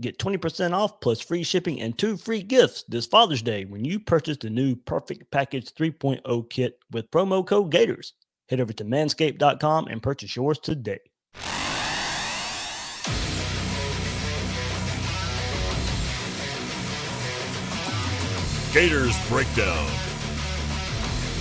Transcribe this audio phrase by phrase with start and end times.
[0.00, 4.00] Get 20% off plus free shipping and two free gifts this Father's Day when you
[4.00, 8.14] purchase the new Perfect Package 3.0 kit with promo code Gators.
[8.48, 10.98] Head over to manscaped.com and purchase yours today.
[18.72, 19.88] Gators Breakdown.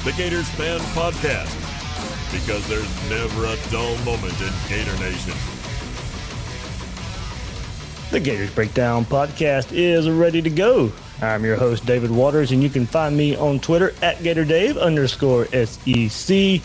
[0.05, 1.51] The Gators Fan Podcast.
[2.31, 5.52] Because there's never a dull moment in Gator Nation.
[8.13, 10.91] The Gators Breakdown podcast is ready to go.
[11.19, 15.47] I'm your host, David Waters, and you can find me on Twitter at GatorDave underscore
[15.47, 16.61] SEC.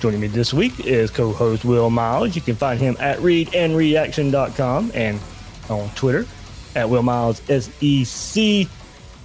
[0.00, 2.34] Joining me this week is co host Will Miles.
[2.34, 5.20] You can find him at readandreaction.com and
[5.68, 6.24] on Twitter
[6.74, 8.66] at Will Miles SEC.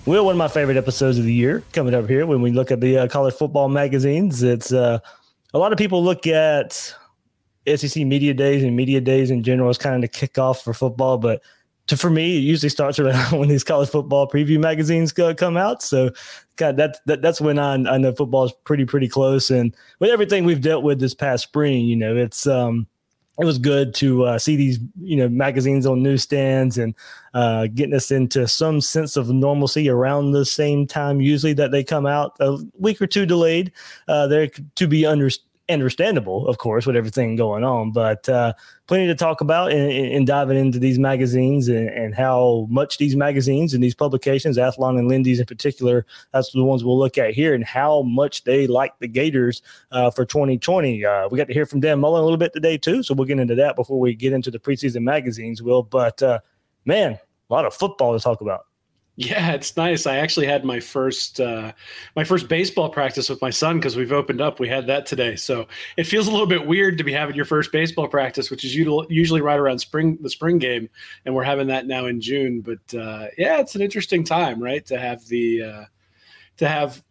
[0.05, 2.71] Will, one of my favorite episodes of the year coming up here when we look
[2.71, 4.43] at the uh, college football magazines.
[4.43, 4.99] It's uh,
[5.53, 6.93] a lot of people look at
[7.65, 11.17] SEC media days and media days in general as kind of the kickoff for football,
[11.17, 11.41] but
[11.91, 15.57] to, for me, it usually starts around when these college football preview magazines go, come
[15.57, 15.83] out.
[15.83, 16.11] So,
[16.55, 19.51] God, that's that, that's when I, I know football is pretty pretty close.
[19.51, 22.87] And with everything we've dealt with this past spring, you know, it's um,
[23.39, 26.95] it was good to uh, see these you know magazines on newsstands and
[27.33, 31.83] uh, getting us into some sense of normalcy around the same time usually that they
[31.83, 33.69] come out a week or two delayed.
[34.07, 38.53] Uh, they're to be understood understandable, of course, with everything going on, but uh,
[38.87, 43.73] plenty to talk about and, diving into these magazines and, and, how much these magazines
[43.73, 47.53] and these publications, Athlon and Lindy's in particular, that's the ones we'll look at here,
[47.53, 49.61] and how much they like the Gators
[49.91, 51.03] uh, for 2020.
[51.03, 53.25] Uh, we got to hear from Dan Mullen a little bit today, too, so we'll
[53.25, 55.83] get into that before we get into the preseason magazines, Will.
[55.83, 56.39] But uh,
[56.85, 58.65] man, a lot of football to talk about.
[59.21, 60.07] Yeah, it's nice.
[60.07, 61.73] I actually had my first uh,
[62.15, 64.59] my first baseball practice with my son because we've opened up.
[64.59, 67.45] We had that today, so it feels a little bit weird to be having your
[67.45, 70.89] first baseball practice, which is usually right around spring the spring game,
[71.25, 72.61] and we're having that now in June.
[72.61, 74.83] But uh, yeah, it's an interesting time, right?
[74.87, 75.85] To have the uh,
[76.57, 77.03] to have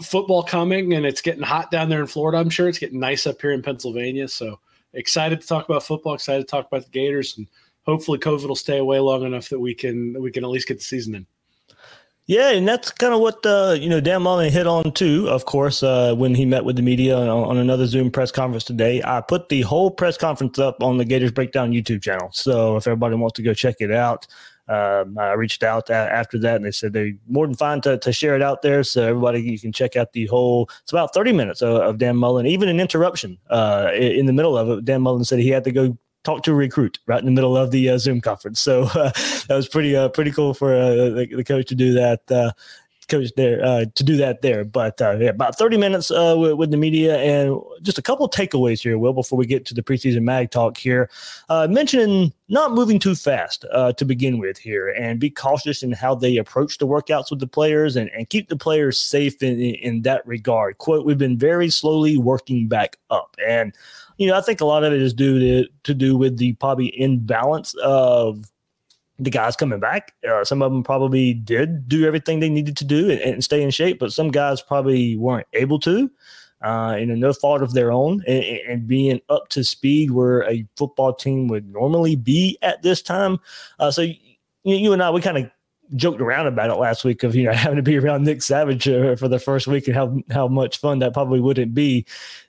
[0.00, 2.38] football coming, and it's getting hot down there in Florida.
[2.38, 4.28] I'm sure it's getting nice up here in Pennsylvania.
[4.28, 4.60] So
[4.92, 6.14] excited to talk about football.
[6.14, 7.48] Excited to talk about the Gators, and
[7.82, 10.78] hopefully COVID will stay away long enough that we can we can at least get
[10.78, 11.26] the season in.
[12.28, 15.26] Yeah, and that's kind of what uh, you know Dan Mullen hit on too.
[15.30, 18.64] Of course, uh, when he met with the media on, on, another Zoom press conference
[18.64, 22.28] today, I put the whole press conference up on the Gators Breakdown YouTube channel.
[22.34, 24.26] So if everybody wants to go check it out,
[24.68, 28.12] um, I reached out after that, and they said they're more than fine to, to
[28.12, 28.82] share it out there.
[28.82, 30.68] So everybody, you can check out the whole.
[30.82, 34.58] It's about thirty minutes of, of Dan Mullen, even an interruption uh, in the middle
[34.58, 34.84] of it.
[34.84, 37.56] Dan Mullen said he had to go talk to a recruit right in the middle
[37.56, 38.60] of the uh, Zoom conference.
[38.60, 39.10] So uh,
[39.48, 42.30] that was pretty uh, pretty cool for uh, the, the, coach to do that.
[42.30, 42.52] Uh,
[43.08, 46.76] coach there uh, to do that there, but yeah, about 30 minutes with, with, the
[46.76, 50.50] media and just a couple takeaways here, Will, before we get to the preseason mag
[50.50, 51.08] talk here.
[51.48, 53.64] mentioning not moving too fast
[53.96, 57.46] to begin with here and be cautious in how they approach the workouts with the
[57.46, 60.76] players and, and keep the players safe in, in that regard.
[60.76, 63.34] Quote, we've been very slowly working back up.
[63.42, 63.72] And
[64.18, 66.52] you know, I think a lot of it is due to to do with the
[66.54, 68.44] probably imbalance of
[69.18, 70.14] the guys coming back.
[70.28, 73.62] Uh, some of them probably did do everything they needed to do and, and stay
[73.62, 76.10] in shape, but some guys probably weren't able to.
[76.60, 80.42] Uh, you know, no fault of their own, and, and, being up to speed where
[80.50, 83.38] a football team would normally be at this time.
[83.78, 84.16] Uh, so you,
[84.64, 85.48] you and I, we kind of
[85.94, 88.88] joked around about it last week of you know having to be around Nick Savage
[88.88, 92.04] uh, for the first week and how how much fun that probably wouldn't be.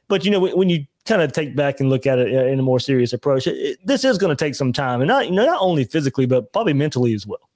[0.07, 2.59] But you know when, when you kind of take back and look at it in
[2.59, 3.47] a more serious approach.
[3.47, 5.83] It, it, this is going to take some time, and not you know not only
[5.83, 7.49] physically but probably mentally as well.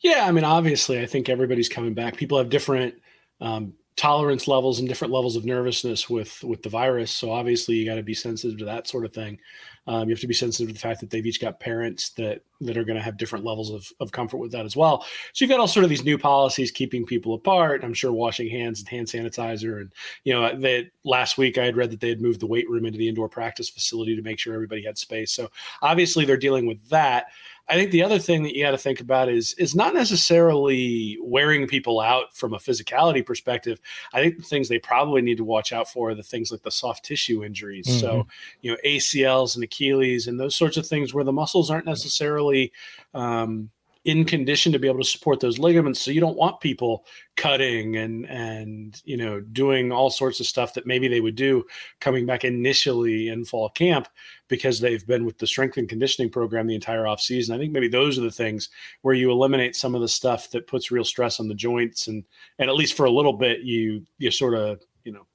[0.00, 2.16] Yeah, I mean, obviously, I think everybody's coming back.
[2.16, 2.94] People have different
[3.40, 7.10] um, tolerance levels and different levels of nervousness with with the virus.
[7.10, 9.38] So obviously, you got to be sensitive to that sort of thing.
[9.86, 12.42] Um, you have to be sensitive to the fact that they've each got parents that
[12.62, 15.04] that are going to have different levels of, of comfort with that as well.
[15.34, 17.84] So you've got all sort of these new policies keeping people apart.
[17.84, 19.92] I'm sure washing hands and hand sanitizer, and
[20.24, 22.86] you know, that last week I had read that they had moved the weight room
[22.86, 25.32] into the indoor practice facility to make sure everybody had space.
[25.32, 25.50] So
[25.82, 27.26] obviously they're dealing with that.
[27.68, 31.18] I think the other thing that you got to think about is is not necessarily
[31.20, 33.80] wearing people out from a physicality perspective.
[34.12, 36.62] I think the things they probably need to watch out for are the things like
[36.62, 37.86] the soft tissue injuries.
[37.86, 37.98] Mm-hmm.
[38.00, 38.26] So,
[38.62, 42.72] you know, ACLs and Achilles and those sorts of things where the muscles aren't necessarily
[43.14, 43.70] um,
[44.06, 46.00] in condition to be able to support those ligaments.
[46.00, 47.04] So you don't want people
[47.36, 51.64] cutting and and you know doing all sorts of stuff that maybe they would do
[52.00, 54.06] coming back initially in fall camp
[54.46, 57.54] because they've been with the strength and conditioning program the entire off season.
[57.54, 58.68] I think maybe those are the things
[59.02, 62.24] where you eliminate some of the stuff that puts real stress on the joints and
[62.60, 65.26] and at least for a little bit you you sort of you know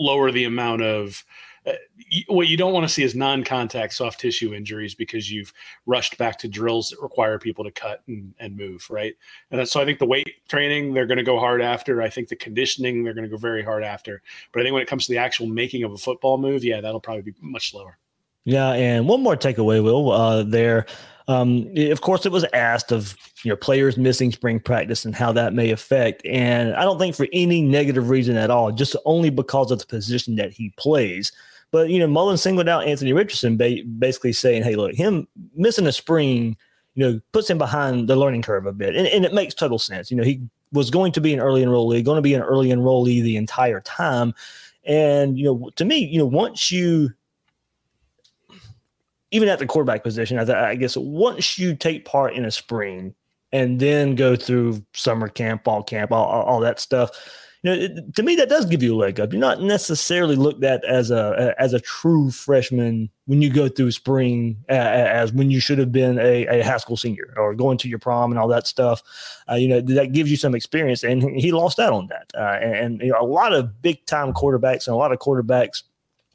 [0.00, 1.22] lower the amount of
[2.28, 5.52] what you don't want to see is non-contact soft tissue injuries because you've
[5.86, 9.14] rushed back to drills that require people to cut and, and move right?
[9.50, 12.02] And so i think the weight training they're going to go hard after.
[12.02, 14.22] I think the conditioning they're going to go very hard after.
[14.52, 16.80] But i think when it comes to the actual making of a football move yeah
[16.80, 17.98] that'll probably be much slower.
[18.44, 20.86] Yeah and one more takeaway will uh, there.
[21.28, 25.30] Um, of course, it was asked of you know players missing spring practice and how
[25.32, 26.24] that may affect.
[26.24, 29.86] And I don't think for any negative reason at all, just only because of the
[29.86, 31.30] position that he plays.
[31.70, 35.86] But you know, Mullen singled out Anthony Richardson, ba- basically saying, "Hey, look, him missing
[35.86, 36.56] a spring,
[36.94, 39.78] you know, puts him behind the learning curve a bit, and, and it makes total
[39.78, 40.10] sense.
[40.10, 40.40] You know, he
[40.72, 43.80] was going to be an early enrollee, going to be an early enrollee the entire
[43.80, 44.34] time,
[44.84, 47.10] and you know, to me, you know, once you
[49.30, 53.14] even at the quarterback position, I, I guess once you take part in a spring
[53.52, 57.10] and then go through summer camp, fall camp, all, all, all that stuff
[57.62, 59.32] you know, it, to me that does give you a leg up.
[59.32, 63.90] You're not necessarily looked at as a, as a true freshman when you go through
[63.90, 67.88] spring as when you should have been a, a high school senior or going to
[67.88, 69.02] your prom and all that stuff.
[69.50, 72.30] Uh, you know that gives you some experience, and he lost out on that.
[72.34, 75.18] Uh, and, and you know, a lot of big time quarterbacks and a lot of
[75.18, 75.82] quarterbacks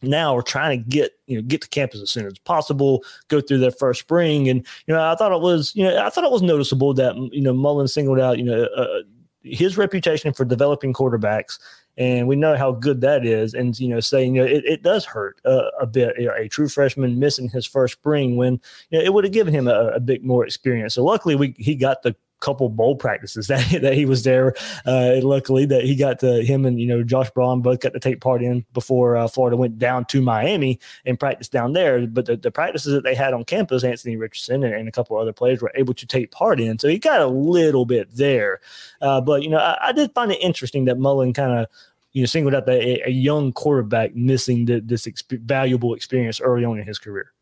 [0.03, 3.41] now are trying to get you know get to campus as soon as possible, go
[3.41, 6.23] through their first spring, and you know I thought it was you know I thought
[6.23, 8.99] it was noticeable that you know Mullen singled out you know uh,
[9.43, 11.59] his reputation for developing quarterbacks,
[11.97, 13.53] and we know how good that is.
[13.53, 16.17] And you know, saying you know it, it does hurt uh, a bit.
[16.17, 18.59] You know, a true freshman missing his first spring when
[18.89, 20.95] you know, it would have given him a, a bit more experience.
[20.95, 24.53] So luckily, we he got the couple bowl practices that that he was there.
[24.85, 27.99] Uh, luckily, that he got to him and you know Josh Braun both got to
[27.99, 32.05] take part in before uh, Florida went down to Miami and practice down there.
[32.05, 35.17] But the, the practices that they had on campus, Anthony Richardson and, and, a couple
[35.17, 36.77] other players were able to take part in.
[36.77, 38.59] So he got a little bit there.
[39.01, 41.67] Uh, but you know, I, I did find it interesting that Mullen kind of
[42.11, 46.65] you know singled out a, a young quarterback missing the, this exp- valuable experience early
[46.65, 47.32] on in his career.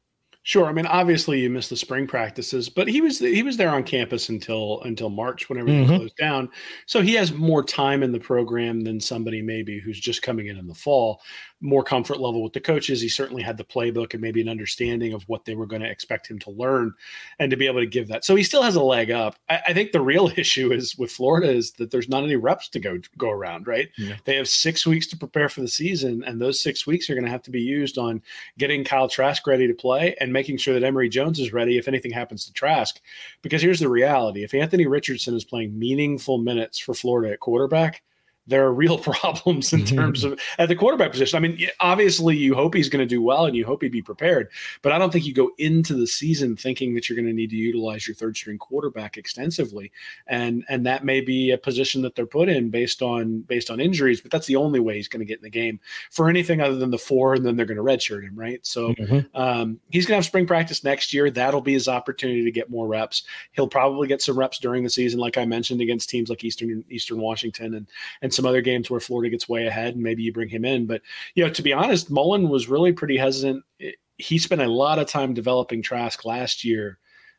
[0.43, 0.65] Sure.
[0.65, 3.83] I mean, obviously you missed the spring practices, but he was he was there on
[3.83, 5.97] campus until until March when everything mm-hmm.
[5.97, 6.49] closed down.
[6.87, 10.57] So he has more time in the program than somebody maybe who's just coming in
[10.57, 11.21] in the fall
[11.61, 13.01] more comfort level with the coaches.
[13.01, 15.89] He certainly had the playbook and maybe an understanding of what they were going to
[15.89, 16.93] expect him to learn
[17.39, 18.25] and to be able to give that.
[18.25, 19.35] So he still has a leg up.
[19.47, 22.67] I, I think the real issue is with Florida is that there's not any reps
[22.69, 23.89] to go go around, right?
[23.97, 24.15] Yeah.
[24.25, 27.25] They have six weeks to prepare for the season, and those six weeks are going
[27.25, 28.21] to have to be used on
[28.57, 31.87] getting Kyle Trask ready to play and making sure that Emory Jones is ready if
[31.87, 32.99] anything happens to Trask.
[33.41, 34.43] Because here's the reality.
[34.43, 38.01] If Anthony Richardson is playing meaningful minutes for Florida at quarterback,
[38.47, 41.37] there are real problems in terms of at the quarterback position.
[41.37, 44.01] I mean, obviously, you hope he's going to do well and you hope he'd be
[44.01, 44.49] prepared,
[44.81, 47.49] but I don't think you go into the season thinking that you're going to need
[47.51, 49.91] to utilize your third string quarterback extensively,
[50.27, 53.79] and and that may be a position that they're put in based on based on
[53.79, 54.21] injuries.
[54.21, 55.79] But that's the only way he's going to get in the game
[56.09, 58.59] for anything other than the four, and then they're going to redshirt him, right?
[58.65, 59.19] So mm-hmm.
[59.39, 61.29] um, he's going to have spring practice next year.
[61.29, 63.23] That'll be his opportunity to get more reps.
[63.51, 66.83] He'll probably get some reps during the season, like I mentioned, against teams like Eastern
[66.89, 67.87] Eastern Washington and
[68.21, 70.63] and and some other games where Florida gets way ahead, and maybe you bring him
[70.63, 70.85] in.
[70.85, 71.01] But
[71.35, 73.65] you know, to be honest, Mullen was really pretty hesitant.
[74.17, 76.97] He spent a lot of time developing Trask last year.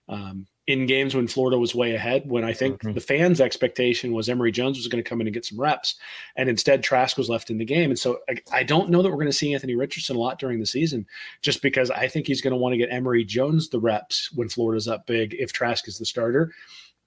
[0.09, 2.93] Um, in games when Florida was way ahead, when I think mm-hmm.
[2.93, 5.97] the fans' expectation was Emory Jones was going to come in and get some reps,
[6.37, 7.91] and instead Trask was left in the game.
[7.91, 10.39] And so I, I don't know that we're going to see Anthony Richardson a lot
[10.39, 11.07] during the season,
[11.41, 14.49] just because I think he's going to want to get Emory Jones the reps when
[14.49, 16.53] Florida's up big if Trask is the starter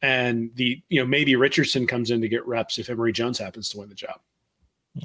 [0.02, 3.70] and the you know maybe Richardson comes in to get reps if Emory Jones happens
[3.70, 4.20] to win the job.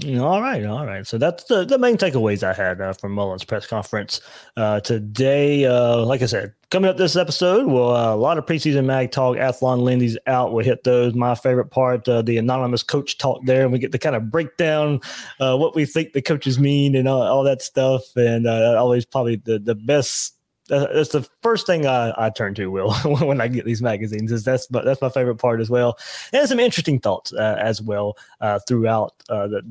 [0.06, 1.04] All right, all right.
[1.04, 4.20] So that's the, the main takeaways I had uh, from Mullen's press conference
[4.56, 5.64] uh, today.
[5.64, 9.11] Uh, like I said, coming up this episode, well, uh, a lot of preseason mag
[9.11, 9.37] talk.
[9.37, 10.52] Athlon Lindy's out.
[10.52, 11.14] We'll hit those.
[11.14, 14.30] My favorite part, uh, the anonymous coach talk there, and we get to kind of
[14.30, 15.00] break down
[15.40, 18.02] uh, what we think the coaches mean and all, all that stuff.
[18.14, 20.37] And always probably the the best
[20.70, 24.32] that's the first thing I, I turn to, Will, when I get these magazines.
[24.32, 25.98] Is that's that's my favorite part as well,
[26.32, 29.62] and some interesting thoughts uh, as well uh, throughout uh, the,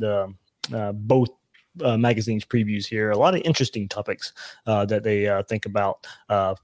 [0.69, 1.29] the uh, both
[1.81, 3.11] uh, magazines previews here.
[3.11, 4.33] A lot of interesting topics
[4.67, 6.05] uh, that they think about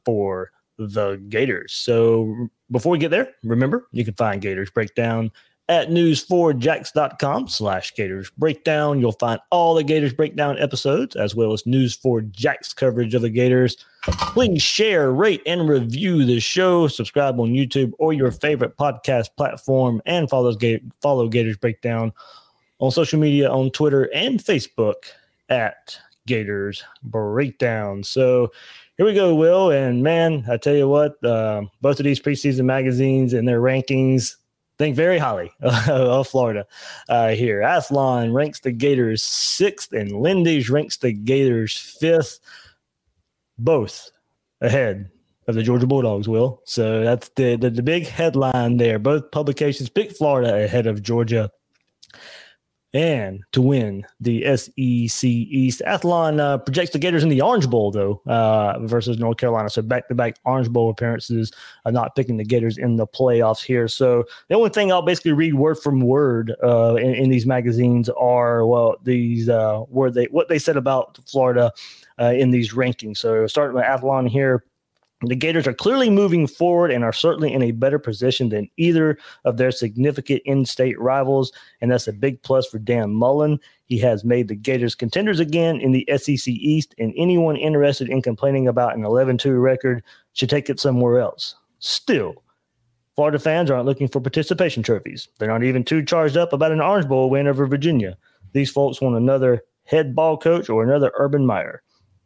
[0.04, 1.74] for the Gators.
[1.74, 5.32] So before we get there, remember you can find Gators Breakdown
[5.68, 9.00] at news4jax.com slash Gators Breakdown.
[9.00, 13.24] You'll find all the Gators Breakdown episodes as well as News 4 Jax coverage of
[13.24, 13.78] the Gators.
[14.04, 16.88] Please share, rate, and review the show.
[16.88, 20.56] Subscribe on YouTube or your favorite podcast platform and follow,
[21.02, 22.14] follow Gators Breakdown
[22.80, 25.06] on social media on Twitter and Facebook
[25.50, 28.04] at Gators Breakdown.
[28.04, 28.52] So
[28.98, 29.72] here we go, Will.
[29.72, 34.36] And man, I tell you what, uh, both of these preseason magazines and their rankings
[34.78, 36.66] think very highly of Florida
[37.10, 37.62] uh, here.
[37.62, 42.40] Athlon ranks the Gators sixth, and Lindy's ranks the Gators fifth,
[43.58, 44.12] both
[44.62, 45.10] ahead
[45.48, 46.28] of the Georgia Bulldogs.
[46.28, 49.00] Will so that's the, the the big headline there.
[49.00, 51.52] Both publications pick Florida ahead of Georgia
[52.96, 55.82] and to win the SEC East.
[55.86, 59.70] Athlon uh, projects the Gators in the Orange Bowl, though, uh, versus North Carolina.
[59.70, 61.52] So back to back Orange Bowl appearances,
[61.84, 63.90] uh, not picking the Gators in the playoffs here.
[63.90, 68.08] So the only thing I'll basically read word from word uh, in, in, these magazines
[68.10, 71.74] are, well, these uh, were they what they said about Florida
[72.18, 73.18] uh, in these rankings.
[73.18, 74.64] So starting with Athlon here.
[75.22, 79.18] The Gators are clearly moving forward and are certainly in a better position than either
[79.46, 81.54] of their significant in state rivals.
[81.80, 83.60] And that's a big plus for Dan Mullen.
[83.86, 88.22] He has made the Gators contenders again in the SEC East, and anyone interested in
[88.22, 90.04] complaining about an 11 2 record
[90.34, 91.56] should take it somewhere else.
[91.80, 92.44] Still,
[93.16, 95.30] Florida fans aren't looking for participation trophies.
[95.38, 98.18] They're not even too charged up about an Orange Bowl win over Virginia.
[98.52, 101.82] These folks want another head ball coach or another Urban Meyer.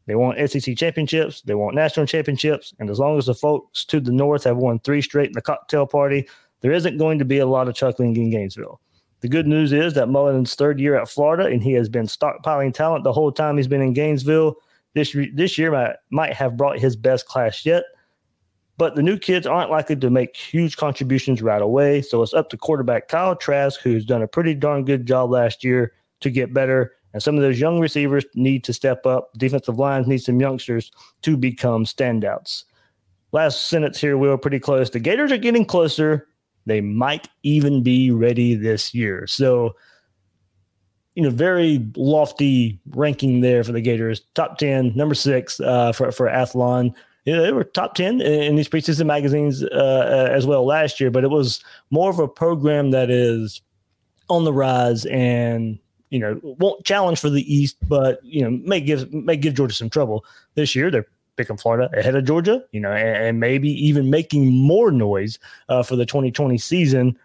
[0.09, 1.43] They want SEC championships.
[1.43, 2.73] They want national championships.
[2.79, 5.41] And as long as the folks to the north have won three straight in the
[5.41, 6.27] cocktail party,
[6.61, 8.81] there isn't going to be a lot of chuckling in Gainesville.
[9.21, 12.73] The good news is that Mullen's third year at Florida, and he has been stockpiling
[12.73, 14.55] talent the whole time he's been in Gainesville.
[14.95, 17.83] This this year might might have brought his best class yet,
[18.77, 22.01] but the new kids aren't likely to make huge contributions right away.
[22.01, 25.63] So it's up to quarterback Kyle Trask, who's done a pretty darn good job last
[25.63, 29.31] year, to get better and some of those young receivers need to step up.
[29.37, 30.91] Defensive lines need some youngsters
[31.23, 32.65] to become standouts.
[33.31, 34.89] Last sentence here, we were pretty close.
[34.89, 36.27] The Gators are getting closer.
[36.65, 39.27] They might even be ready this year.
[39.27, 39.75] So,
[41.15, 44.21] you know, very lofty ranking there for the Gators.
[44.35, 46.93] Top 10, number six uh, for, for Athlon.
[47.25, 51.23] Know, they were top 10 in, these preseason magazines uh, as well last year, but
[51.23, 53.61] it was more of a program that is
[54.29, 58.81] on the rise and you know, won't challenge for the East, but you know, may
[58.81, 60.25] give may give Georgia some trouble
[60.55, 60.89] this year.
[60.89, 65.39] They're picking Florida ahead of Georgia, you know, and, and maybe even making more noise
[65.69, 67.17] uh, for the 2020 season.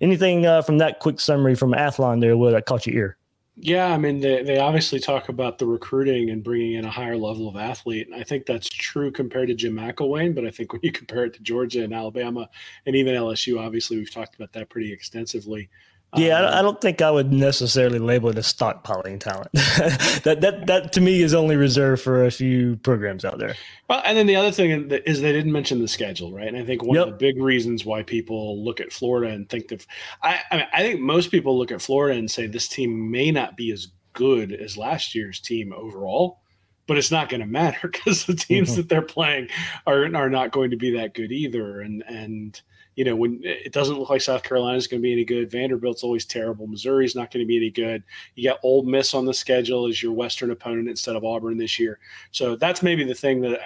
[0.00, 3.18] Anything uh, from that quick summary from Athlon there, will that caught your ear?
[3.60, 7.16] Yeah, I mean, they, they obviously talk about the recruiting and bringing in a higher
[7.16, 8.06] level of athlete.
[8.06, 10.32] And I think that's true compared to Jim McElwain.
[10.32, 12.48] But I think when you compare it to Georgia and Alabama
[12.86, 15.68] and even LSU, obviously, we've talked about that pretty extensively.
[16.16, 19.50] Yeah, um, I don't think I would necessarily label it as stockpiling talent.
[19.52, 23.56] that that that to me is only reserved for a few programs out there.
[23.90, 26.48] Well, and then the other thing is they didn't mention the schedule, right?
[26.48, 27.06] And I think one yep.
[27.08, 29.84] of the big reasons why people look at Florida and think that
[30.22, 33.30] I I, mean, I think most people look at Florida and say this team may
[33.30, 36.40] not be as good as last year's team overall,
[36.86, 38.76] but it's not going to matter because the teams mm-hmm.
[38.78, 39.48] that they're playing
[39.86, 42.62] are are not going to be that good either, and and
[42.98, 45.24] you know, when eh, it doesn't look like South Carolina is going to be any
[45.24, 46.66] good, Vanderbilt's always terrible.
[46.66, 48.02] Missouri's not going to be any good.
[48.34, 51.78] You got Ole Miss on the schedule as your Western opponent instead of Auburn this
[51.78, 52.00] year.
[52.32, 53.60] So that's maybe the thing that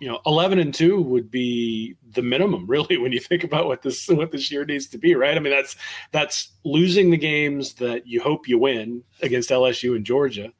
[0.00, 3.82] you know, eleven and two would be the minimum, really, when you think about what
[3.82, 5.36] this what this year needs to be, right?
[5.36, 5.76] I mean, that's
[6.10, 10.52] that's losing the games that you hope you win against LSU and Georgia,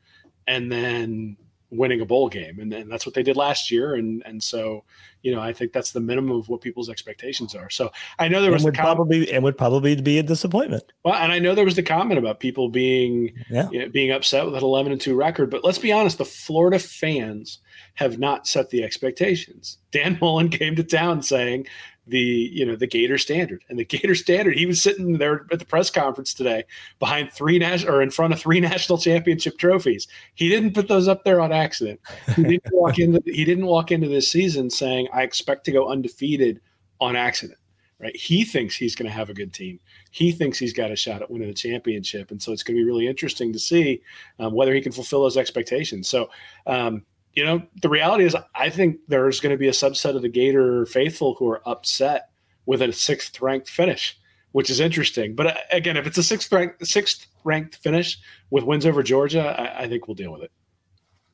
[0.46, 1.36] and then
[1.72, 3.94] winning a bowl game, and, and that's what they did last year.
[3.94, 4.84] And and so,
[5.22, 7.70] you know, I think that's the minimum of what people's expectations are.
[7.70, 10.84] So I know there was would com- probably and would probably be a disappointment.
[11.04, 13.68] Well, and I know there was the comment about people being yeah.
[13.70, 16.24] you know, being upset with that eleven and two record, but let's be honest, the
[16.24, 17.58] Florida fans
[17.94, 19.78] have not set the expectations.
[19.90, 21.66] Dan Mullen came to town saying
[22.06, 24.56] the you know the Gator Standard and the Gator Standard.
[24.56, 26.64] He was sitting there at the press conference today
[26.98, 30.08] behind three national or in front of three national championship trophies.
[30.34, 32.00] He didn't put those up there on accident.
[32.36, 35.88] He didn't walk into he didn't walk into this season saying I expect to go
[35.88, 36.60] undefeated
[37.00, 37.58] on accident.
[37.98, 38.16] Right?
[38.16, 39.78] He thinks he's going to have a good team.
[40.10, 42.80] He thinks he's got a shot at winning the championship, and so it's going to
[42.80, 44.02] be really interesting to see
[44.40, 46.08] um, whether he can fulfill those expectations.
[46.08, 46.28] So.
[46.66, 47.04] Um,
[47.34, 50.28] you know, the reality is, I think there's going to be a subset of the
[50.28, 52.30] Gator faithful who are upset
[52.66, 54.18] with a sixth ranked finish,
[54.52, 55.34] which is interesting.
[55.34, 58.18] But uh, again, if it's a sixth ranked sixth ranked finish
[58.50, 60.52] with wins over Georgia, I, I think we'll deal with it.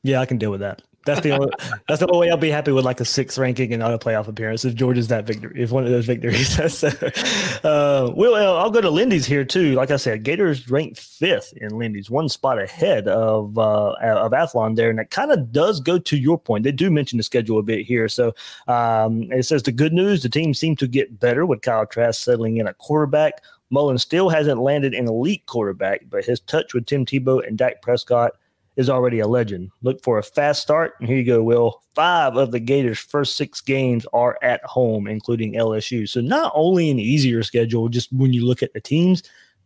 [0.03, 0.81] Yeah, I can deal with that.
[1.05, 1.51] That's the only,
[1.87, 3.97] that's the only way I'll be happy with like a sixth ranking and not a
[3.97, 6.59] playoff appearance if Georgia's that victory, if one of those victories.
[7.63, 9.73] uh, well, I'll go to Lindy's here too.
[9.73, 14.75] Like I said, Gators ranked fifth in Lindy's, one spot ahead of uh, of Athlon
[14.75, 16.63] there, and that kind of does go to your point.
[16.63, 18.33] They do mention the schedule a bit here, so
[18.67, 22.21] um, it says the good news: the team seemed to get better with Kyle Trask
[22.21, 23.41] settling in a quarterback.
[23.71, 27.81] Mullen still hasn't landed an elite quarterback, but his touch with Tim Tebow and Dak
[27.81, 28.33] Prescott
[28.79, 29.69] is already a legend.
[29.81, 30.93] Look for a fast start.
[30.99, 31.83] And here you go, Will.
[31.95, 36.07] Five of the Gators' first six games are at home, including LSU.
[36.07, 39.21] So not only an easier schedule, just when you look at the teams,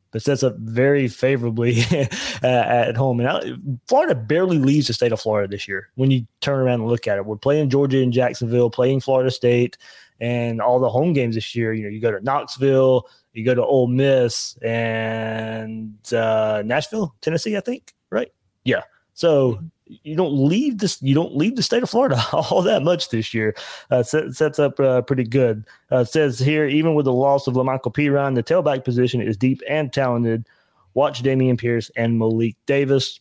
[0.10, 1.84] but sets up very favorably
[2.43, 3.20] at home.
[3.20, 3.53] And I,
[3.88, 5.89] Florida barely leaves the state of Florida this year.
[5.93, 9.29] When you turn around and look at it, we're playing Georgia and Jacksonville, playing Florida
[9.29, 9.77] State,
[10.20, 11.72] and all the home games this year.
[11.72, 17.55] You know, you go to Knoxville, you go to Ole Miss, and uh, Nashville, Tennessee,
[17.55, 18.32] I think, right?
[18.63, 18.82] Yeah.
[19.13, 23.10] So you don't leave this you don't leave the state of Florida all that much
[23.10, 23.55] this year.
[23.91, 25.65] Uh, set, sets up uh, pretty good.
[25.91, 29.62] Uh, says here, even with the loss of Lamical Perine, the tailback position is deep
[29.67, 30.48] and talented.
[30.93, 33.20] Watch Dameon Pierce and Malik Davis.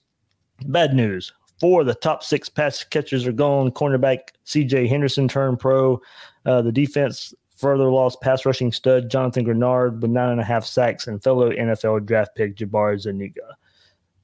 [0.66, 1.32] Bad news.
[1.61, 3.70] Four of the top six pass catchers are gone.
[3.70, 6.00] Cornerback CJ Henderson turned pro.
[6.44, 10.64] Uh, the defense further lost pass rushing stud Jonathan Greenard with nine and a half
[10.64, 13.56] sacks and fellow NFL draft pick Jabari Zuniga.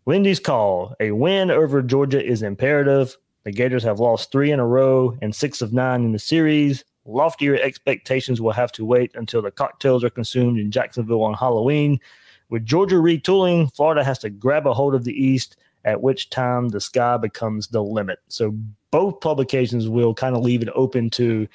[0.08, 0.94] Lindy's call.
[1.00, 3.14] A win over Georgia is imperative.
[3.44, 6.82] The Gators have lost three in a row and six of nine in the series.
[7.04, 12.00] Loftier expectations will have to wait until the cocktails are consumed in Jacksonville on Halloween.
[12.48, 16.70] With Georgia retooling, Florida has to grab a hold of the East, at which time
[16.70, 18.20] the sky becomes the limit.
[18.28, 18.56] So
[18.90, 21.46] both publications will kind of leave it open to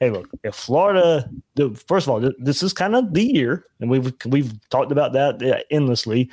[0.00, 1.30] hey, look, if Florida,
[1.86, 5.42] first of all, this is kind of the year, and we've we've talked about that
[5.42, 6.28] uh, endlessly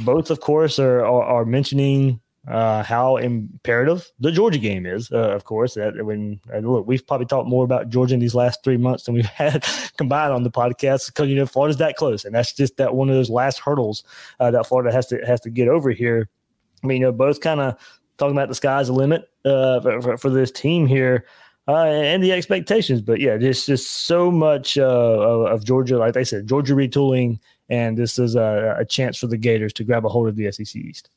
[0.00, 5.10] both, of course, are are, are mentioning uh, how imperative the Georgia game is.
[5.10, 8.34] Uh, of course, that when uh, look, we've probably talked more about Georgia in these
[8.34, 9.64] last three months than we've had
[9.96, 13.08] combined on the podcast because you know Florida's that close, and that's just that one
[13.08, 14.04] of those last hurdles
[14.40, 16.28] uh, that Florida has to has to get over here.
[16.82, 17.78] I mean, you know, both kind of
[18.18, 21.26] talking about the sky's the limit uh, for, for, this team here.
[21.66, 25.96] Uh, and the expectations, but yeah, there's just so much of, of Georgia.
[25.96, 29.84] Like I said, Georgia retooling and this is a, a chance for the Gators to
[29.84, 31.10] grab a hold of the SEC East.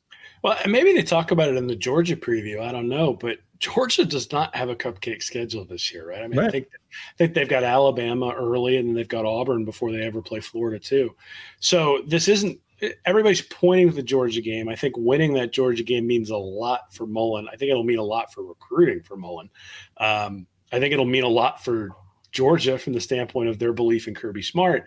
[0.43, 2.61] Well, maybe they talk about it in the Georgia preview.
[2.61, 6.21] I don't know, but Georgia does not have a cupcake schedule this year, right?
[6.21, 6.47] I mean, right.
[6.47, 10.03] I think I think they've got Alabama early, and then they've got Auburn before they
[10.03, 11.15] ever play Florida too.
[11.59, 12.59] So this isn't.
[13.07, 14.69] Everybody's pointing to the Georgia game.
[14.69, 17.47] I think winning that Georgia game means a lot for Mullen.
[17.51, 19.49] I think it'll mean a lot for recruiting for Mullen.
[19.97, 21.89] Um, I think it'll mean a lot for
[22.31, 24.85] Georgia from the standpoint of their belief in Kirby Smart.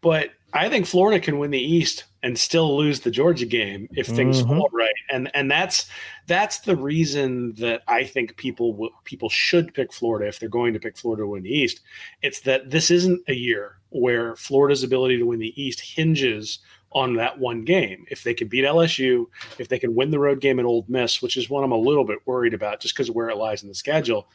[0.00, 4.06] But I think Florida can win the East and still lose the Georgia game if
[4.06, 4.58] things mm-hmm.
[4.58, 4.94] fall right.
[5.10, 5.86] And and that's
[6.26, 10.74] that's the reason that I think people will, people should pick Florida if they're going
[10.74, 11.80] to pick Florida to win the East.
[12.22, 16.58] It's that this isn't a year where Florida's ability to win the East hinges
[16.92, 18.04] on that one game.
[18.10, 19.26] If they can beat LSU,
[19.58, 21.78] if they can win the road game at Ole Miss, which is one I'm a
[21.78, 24.28] little bit worried about just because of where it lies in the schedule,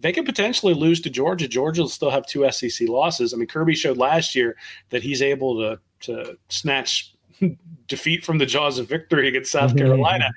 [0.00, 1.48] they could potentially lose to Georgia.
[1.48, 3.34] Georgia will still have two SEC losses.
[3.34, 4.56] I mean, Kirby showed last year
[4.90, 7.12] that he's able to to snatch
[7.88, 9.78] defeat from the jaws of victory against South mm-hmm.
[9.78, 10.30] Carolina.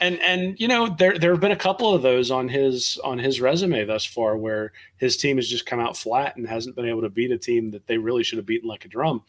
[0.00, 3.18] And and you know, there there have been a couple of those on his on
[3.18, 6.88] his resume thus far where his team has just come out flat and hasn't been
[6.88, 9.22] able to beat a team that they really should have beaten like a drum.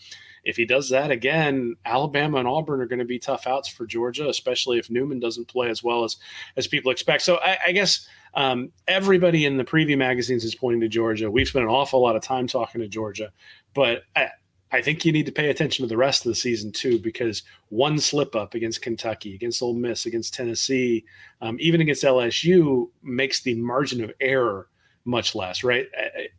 [0.46, 3.86] If he does that again, Alabama and Auburn are going to be tough outs for
[3.86, 6.18] Georgia, especially if Newman doesn't play as well as
[6.56, 7.24] as people expect.
[7.24, 11.32] So I, I guess um, everybody in the preview magazines is pointing to Georgia.
[11.32, 13.32] We've spent an awful lot of time talking to Georgia,
[13.74, 14.30] but I,
[14.72, 17.44] I think you need to pay attention to the rest of the season too, because
[17.70, 21.06] one slip up against Kentucky, against Ole Miss, against Tennessee,
[21.42, 24.68] um, even against LSU makes the margin of error
[25.06, 25.88] much less, right?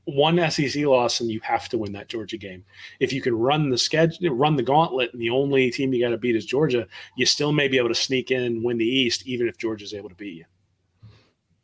[0.04, 2.64] One SEC loss and you have to win that Georgia game.
[3.00, 6.10] If you can run the schedule, run the gauntlet, and the only team you got
[6.10, 9.26] to beat is Georgia, you still may be able to sneak in, win the East,
[9.26, 10.44] even if Georgia's able to beat you.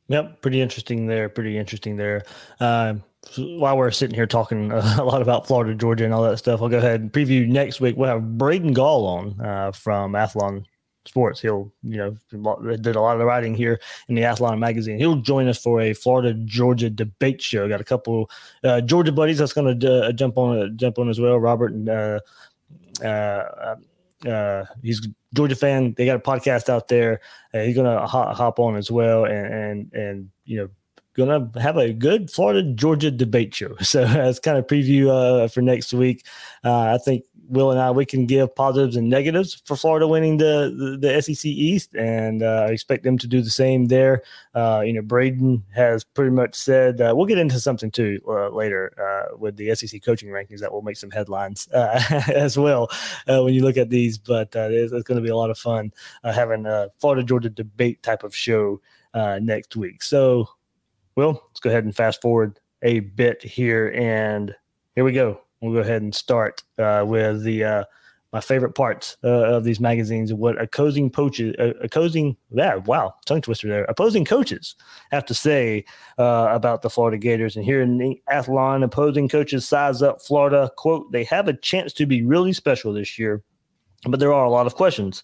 [0.08, 1.28] Yep, pretty interesting there.
[1.28, 2.22] Pretty interesting there.
[2.60, 2.94] Uh,
[3.36, 6.68] while we're sitting here talking a lot about Florida, Georgia, and all that stuff, I'll
[6.68, 7.96] go ahead and preview next week.
[7.96, 10.64] We'll have Braden Gall on uh, from Athlon
[11.04, 11.40] Sports.
[11.40, 12.16] He'll, you know,
[12.76, 14.98] did a lot of the writing here in the Athlon magazine.
[14.98, 17.68] He'll join us for a Florida Georgia debate show.
[17.68, 18.30] Got a couple
[18.62, 21.38] uh, Georgia buddies that's going to uh, jump on uh, jump on as well.
[21.38, 22.20] Robert and uh,
[23.04, 23.76] uh,
[24.26, 25.94] uh, he's Georgia fan.
[25.96, 27.20] They got a podcast out there.
[27.52, 30.68] he's gonna hop, hop on as well, and and and you know
[31.14, 33.74] gonna have a good Florida Georgia debate show.
[33.82, 36.26] So that's kind of preview uh, for next week,
[36.64, 40.38] uh, I think Will and I we can give positives and negatives for Florida winning
[40.38, 44.22] the the, the SEC East, and uh, I expect them to do the same there.
[44.54, 48.48] Uh, you know, Braden has pretty much said uh, we'll get into something too uh,
[48.48, 48.92] later
[49.38, 52.90] with the SEC coaching rankings that will make some headlines as well
[53.26, 54.18] when you look at these.
[54.18, 55.92] But it's, it's going to be a lot of fun
[56.24, 58.80] having a Florida Georgia debate type of show
[59.14, 60.02] next week.
[60.02, 60.48] So
[61.16, 64.54] well, let's go ahead and fast forward a bit here, and
[64.94, 65.40] here we go.
[65.62, 67.84] We'll go ahead and start uh, with the uh,
[68.32, 70.34] my favorite parts uh, of these magazines.
[70.34, 73.84] What opposing coaches, uh, opposing yeah, wow, tongue twister there.
[73.84, 74.74] Opposing coaches
[75.12, 75.84] have to say
[76.18, 77.54] uh, about the Florida Gators.
[77.54, 80.68] And here in the Athlon, opposing coaches size up Florida.
[80.76, 83.40] Quote: They have a chance to be really special this year,
[84.08, 85.22] but there are a lot of questions.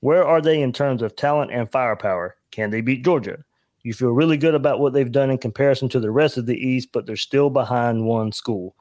[0.00, 2.36] Where are they in terms of talent and firepower?
[2.52, 3.38] Can they beat Georgia?
[3.82, 6.56] You feel really good about what they've done in comparison to the rest of the
[6.56, 8.76] East, but they're still behind one school.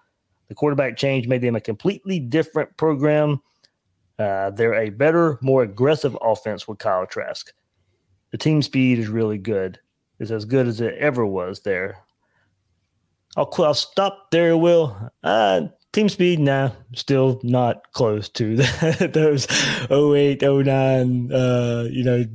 [0.54, 3.42] The quarterback change made them a completely different program.
[4.20, 7.52] Uh, they're a better, more aggressive offense with Kyle Trask.
[8.30, 9.80] The team speed is really good.
[10.20, 11.98] It's as good as it ever was there.
[13.36, 14.96] I'll, I'll stop there, Will.
[15.94, 19.48] Team speed, nah, still not close to the, those
[19.90, 22.26] 08, 09, uh, you know,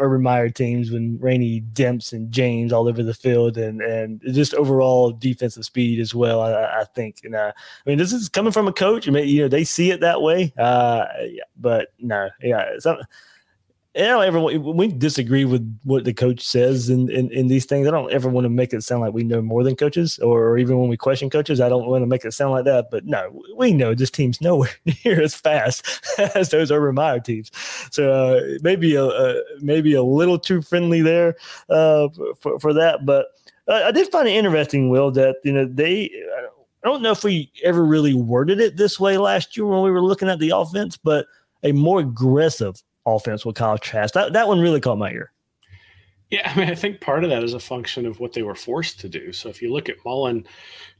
[0.00, 4.54] Urban Meyer teams when Rainey Demps and James all over the field and, and just
[4.54, 7.20] overall defensive speed as well, I, I think.
[7.24, 9.08] And uh, I mean, this is coming from a coach.
[9.08, 10.52] I mean, you know, they see it that way.
[10.58, 12.78] Uh, yeah, but no, yeah.
[12.78, 12.98] Some,
[13.96, 17.88] I don't ever we disagree with what the coach says in, in, in, these things.
[17.88, 20.58] I don't ever want to make it sound like we know more than coaches, or,
[20.58, 22.86] even when we question coaches, I don't want to make it sound like that.
[22.92, 24.70] But no, we know this team's nowhere
[25.04, 25.84] near as fast
[26.36, 27.50] as those Urban Meyer teams.
[27.90, 31.34] So uh, maybe a, a, maybe a little too friendly there
[31.68, 33.04] uh, for for that.
[33.04, 33.26] But
[33.66, 36.10] uh, I did find it interesting, Will, that you know they.
[36.82, 39.90] I don't know if we ever really worded it this way last year when we
[39.90, 41.26] were looking at the offense, but
[41.62, 42.82] a more aggressive
[43.16, 44.14] offense with Kyle Trask.
[44.14, 45.32] That that one really caught my ear.
[46.30, 48.54] Yeah, I mean, I think part of that is a function of what they were
[48.54, 49.32] forced to do.
[49.32, 50.46] So if you look at Mullen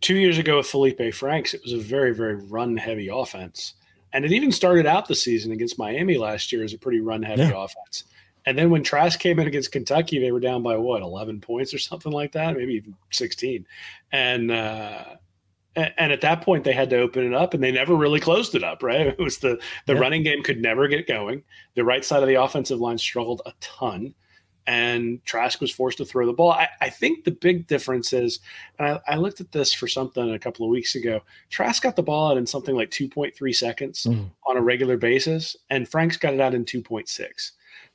[0.00, 3.74] two years ago with Feleipe Franks, it was a very, very run heavy offense.
[4.12, 7.22] And it even started out the season against Miami last year as a pretty run
[7.22, 7.64] heavy yeah.
[7.64, 8.04] offense.
[8.44, 11.72] And then when Trask came in against Kentucky, they were down by what, 11 points
[11.72, 13.66] or something like that, maybe even 16.
[14.10, 15.04] And, uh,
[15.76, 18.54] and at that point they had to open it up and they never really closed
[18.54, 20.00] it up right it was the the yeah.
[20.00, 21.42] running game could never get going
[21.74, 24.14] the right side of the offensive line struggled a ton
[24.66, 26.52] and Trask was forced to throw the ball.
[26.52, 28.40] I, I think the big difference is,
[28.78, 31.22] and I, I, looked at this for something a couple of weeks ago.
[31.48, 34.30] Trask got the ball out in something like 2.3 seconds mm.
[34.46, 37.50] on a regular basis, and Franks got it out in 2.6.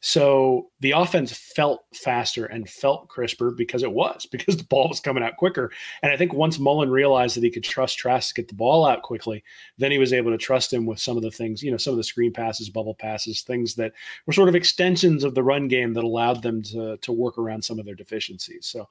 [0.07, 4.99] So the offense felt faster and felt crisper because it was, because the ball was
[4.99, 5.71] coming out quicker.
[6.03, 8.85] And I think once Mullen realized that he could trust Trask to get the ball
[8.85, 9.43] out quickly,
[9.79, 11.91] then he was able to trust him with some of the things, you know, some
[11.91, 13.93] of the screen passes, bubble passes, things that
[14.27, 17.63] were sort of extensions of the run game that allowed them to, to work around
[17.63, 18.67] some of their deficiencies.
[18.67, 18.87] So,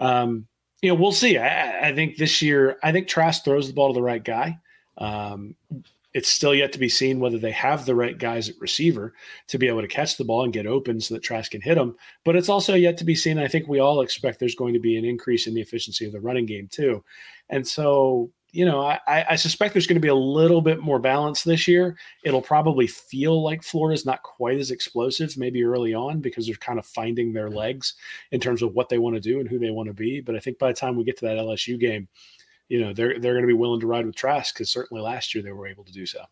[0.00, 0.48] um,
[0.82, 1.38] you know, we'll see.
[1.38, 4.58] I, I think this year, I think Trask throws the ball to the right guy.
[4.98, 5.54] Um,
[6.16, 9.12] it's still yet to be seen whether they have the right guys at receiver
[9.48, 11.74] to be able to catch the ball and get open so that Trask can hit
[11.74, 11.94] them.
[12.24, 13.38] But it's also yet to be seen.
[13.38, 16.12] I think we all expect there's going to be an increase in the efficiency of
[16.12, 17.04] the running game too.
[17.50, 20.98] And so, you know, I, I suspect there's going to be a little bit more
[20.98, 21.98] balance this year.
[22.24, 26.78] It'll probably feel like Florida's not quite as explosive, maybe early on, because they're kind
[26.78, 27.92] of finding their legs
[28.30, 30.22] in terms of what they want to do and who they want to be.
[30.22, 32.08] But I think by the time we get to that LSU game,
[32.68, 35.34] you know they're they're going to be willing to ride with Trask because certainly last
[35.34, 36.24] year they were able to do so.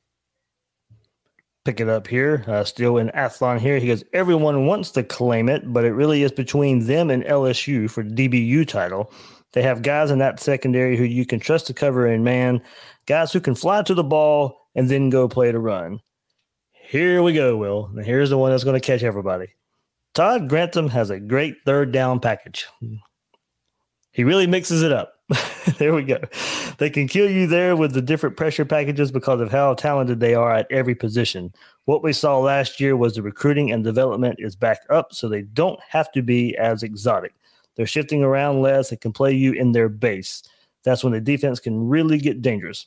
[1.64, 3.78] Pick it up here, uh, still in Athlon here.
[3.78, 7.90] He goes, everyone wants to claim it, but it really is between them and LSU
[7.90, 9.10] for DBU title.
[9.54, 12.60] They have guys in that secondary who you can trust to cover in man,
[13.06, 16.00] guys who can fly to the ball and then go play to run.
[16.72, 17.90] Here we go, Will.
[17.96, 19.54] And here's the one that's going to catch everybody.
[20.12, 22.66] Todd Grantham has a great third down package.
[24.12, 25.13] He really mixes it up.
[25.78, 26.18] there we go.
[26.78, 30.34] They can kill you there with the different pressure packages because of how talented they
[30.34, 31.52] are at every position.
[31.86, 35.42] What we saw last year was the recruiting and development is back up, so they
[35.42, 37.34] don't have to be as exotic.
[37.76, 40.42] they're shifting around less and can play you in their base.
[40.84, 42.86] That's when the defense can really get dangerous.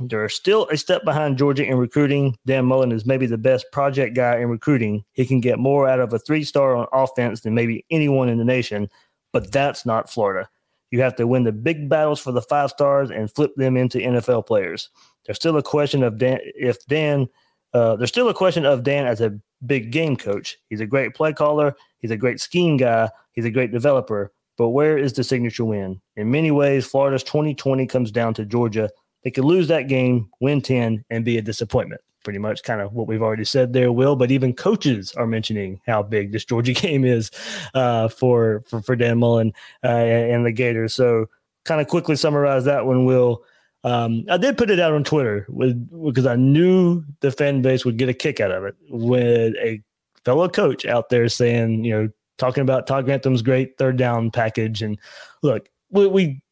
[0.00, 2.36] They're still a step behind Georgia in recruiting.
[2.46, 5.04] Dan Mullen is maybe the best project guy in recruiting.
[5.12, 8.38] He can get more out of a three star on offense than maybe anyone in
[8.38, 8.90] the nation,
[9.32, 10.48] but that's not Florida.
[10.90, 13.98] You have to win the big battles for the five stars and flip them into
[13.98, 14.90] NFL players.
[15.24, 17.28] There's still a question of Dan if Dan
[17.74, 20.56] uh, there's still a question of Dan as a big game coach.
[20.70, 24.32] He's a great play caller, he's a great scheme guy, he's a great developer.
[24.56, 26.00] But where is the signature win?
[26.16, 28.88] In many ways, Florida's 2020 comes down to Georgia.
[29.24, 32.00] They could lose that game, win 10, and be a disappointment.
[32.24, 34.16] Pretty much kind of what we've already said there, Will.
[34.16, 37.30] But even coaches are mentioning how big this Georgia game is
[37.74, 39.52] uh, for, for, for Dan Mullen
[39.84, 40.94] uh, and the Gators.
[40.94, 41.26] So,
[41.64, 43.44] kind of quickly summarize that one, Will.
[43.84, 47.84] Um, I did put it out on Twitter with, because I knew the fan base
[47.84, 49.82] would get a kick out of it with a
[50.24, 52.08] fellow coach out there saying, you know,
[52.38, 54.82] talking about Todd Grantham's great third down package.
[54.82, 54.98] And
[55.42, 56.42] look, we, we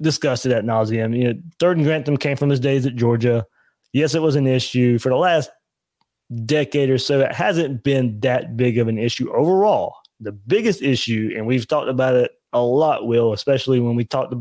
[0.00, 1.16] discussed it at nauseum.
[1.18, 3.44] You know, third and Grantham came from his days at Georgia.
[3.92, 5.50] Yes, it was an issue for the last
[6.44, 7.20] decade or so.
[7.20, 9.96] It hasn't been that big of an issue overall.
[10.20, 14.34] The biggest issue, and we've talked about it a lot, Will, especially when we talked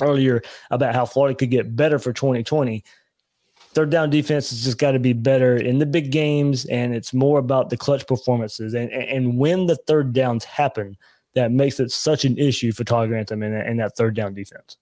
[0.00, 2.84] earlier about how Florida could get better for 2020.
[3.74, 7.12] Third down defense has just got to be better in the big games, and it's
[7.12, 8.74] more about the clutch performances.
[8.74, 10.96] And, and when the third downs happen,
[11.34, 14.76] that makes it such an issue for Todd Grantham and, and that third down defense.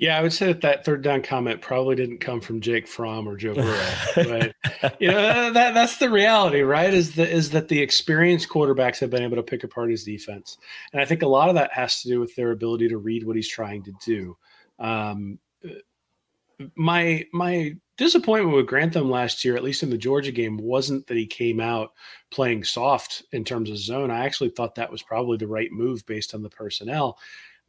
[0.00, 3.28] Yeah, I would say that that third down comment probably didn't come from Jake Fromm
[3.28, 4.54] or Joe Burrow, but
[4.98, 6.94] you know that that's the reality, right?
[6.94, 10.56] Is that is that the experienced quarterbacks have been able to pick apart his defense,
[10.94, 13.26] and I think a lot of that has to do with their ability to read
[13.26, 14.38] what he's trying to do.
[14.78, 15.38] Um,
[16.76, 21.18] my my disappointment with Grantham last year, at least in the Georgia game, wasn't that
[21.18, 21.92] he came out
[22.30, 24.10] playing soft in terms of zone.
[24.10, 27.18] I actually thought that was probably the right move based on the personnel.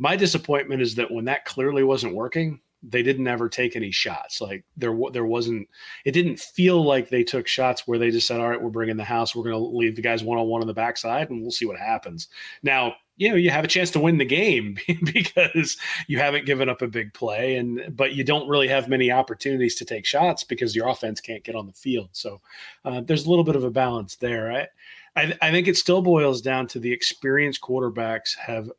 [0.01, 4.41] My disappointment is that when that clearly wasn't working, they didn't ever take any shots.
[4.41, 5.67] Like there, there wasn't.
[6.05, 8.97] It didn't feel like they took shots where they just said, "All right, we're bringing
[8.97, 9.35] the house.
[9.35, 11.67] We're going to leave the guys one on one on the backside, and we'll see
[11.67, 12.29] what happens."
[12.63, 14.75] Now, you know, you have a chance to win the game
[15.13, 19.11] because you haven't given up a big play, and but you don't really have many
[19.11, 22.09] opportunities to take shots because your offense can't get on the field.
[22.13, 22.41] So
[22.85, 24.51] uh, there's a little bit of a balance there.
[24.51, 24.67] I,
[25.15, 28.71] I, I think it still boils down to the experienced quarterbacks have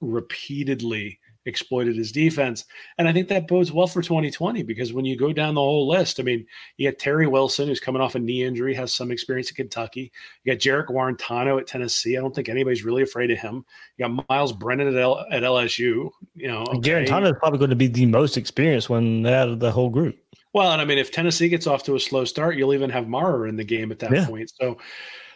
[0.00, 2.64] repeatedly exploited his defense.
[2.98, 5.86] And I think that bodes well for 2020 because when you go down the whole
[5.86, 9.10] list, I mean, you got Terry Wilson, who's coming off a knee injury, has some
[9.10, 10.10] experience in Kentucky.
[10.42, 12.16] You got Jarrett Guarantano at Tennessee.
[12.16, 13.64] I don't think anybody's really afraid of him.
[13.96, 16.10] You got Myles Brennan at, L- at LSU.
[16.34, 16.78] You know, okay.
[16.78, 20.18] Guarantano is probably going to be the most experienced one out of the whole group.
[20.52, 23.08] Well, and I mean, if Tennessee gets off to a slow start, you'll even have
[23.08, 24.26] Maurer in the game at that yeah.
[24.26, 24.52] point.
[24.54, 24.78] So,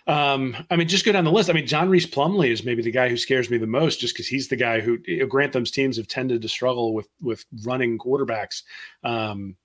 [0.09, 1.51] um, I mean, just go down the list.
[1.51, 4.15] I mean, John Rhys Plumlee is maybe the guy who scares me the most, just
[4.15, 8.63] because he's the guy who Grantham's teams have tended to struggle with with running quarterbacks.
[9.05, 9.57] Um,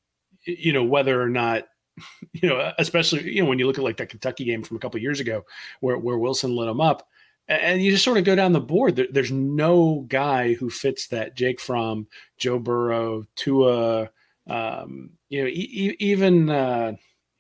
[0.46, 1.64] you know, whether or not
[2.34, 4.80] you know, especially you know when you look at like that Kentucky game from a
[4.82, 5.46] couple years ago,
[5.80, 7.08] where where Wilson lit him up,
[7.48, 8.98] and you just sort of go down the board.
[8.98, 11.36] There, there's no guy who fits that.
[11.36, 14.10] Jake Fromm Joe Burrow, Tua,
[14.48, 16.50] um, you know, e- even.
[16.50, 16.94] Uh,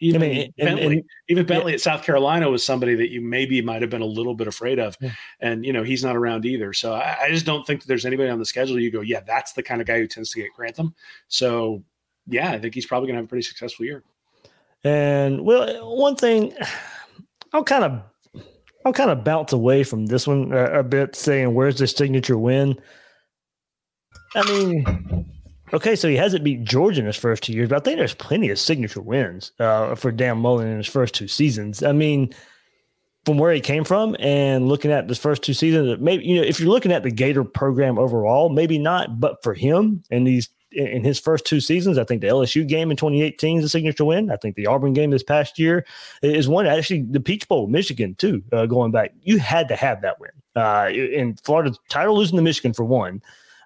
[0.03, 1.75] even I mean, Bentley, and, and, even Bentley yeah.
[1.75, 4.79] at South Carolina was somebody that you maybe might have been a little bit afraid
[4.79, 5.11] of, yeah.
[5.39, 6.73] and you know he's not around either.
[6.73, 8.79] So I, I, just don't think that there's anybody on the schedule.
[8.79, 10.93] You go, yeah, that's the kind of guy who tends to get Grantham.
[11.27, 11.83] So
[12.27, 14.03] yeah, I think he's probably going to have a pretty successful year.
[14.83, 16.53] And well, one thing
[17.53, 18.01] I'll kind of
[18.85, 22.37] I'll kind of bounce away from this one a, a bit, saying where's the signature
[22.37, 22.79] win.
[24.35, 25.31] I mean,
[25.73, 28.13] Okay, so he hasn't beat Georgia in his first two years, but I think there's
[28.13, 31.81] plenty of signature wins uh, for Dan Mullen in his first two seasons.
[31.81, 32.31] I mean,
[33.25, 36.43] from where he came from and looking at the first two seasons, maybe you know
[36.43, 40.49] if you're looking at the Gator program overall, maybe not, but for him and these
[40.73, 44.05] in his first two seasons, I think the LSU game in 2018 is a signature
[44.05, 44.31] win.
[44.31, 45.85] I think the Auburn game this past year
[46.21, 46.65] is one.
[46.65, 48.43] Actually, the Peach Bowl, Michigan too.
[48.51, 50.31] Uh, going back, you had to have that win.
[50.55, 53.21] Uh, in Florida, title losing to Michigan for one.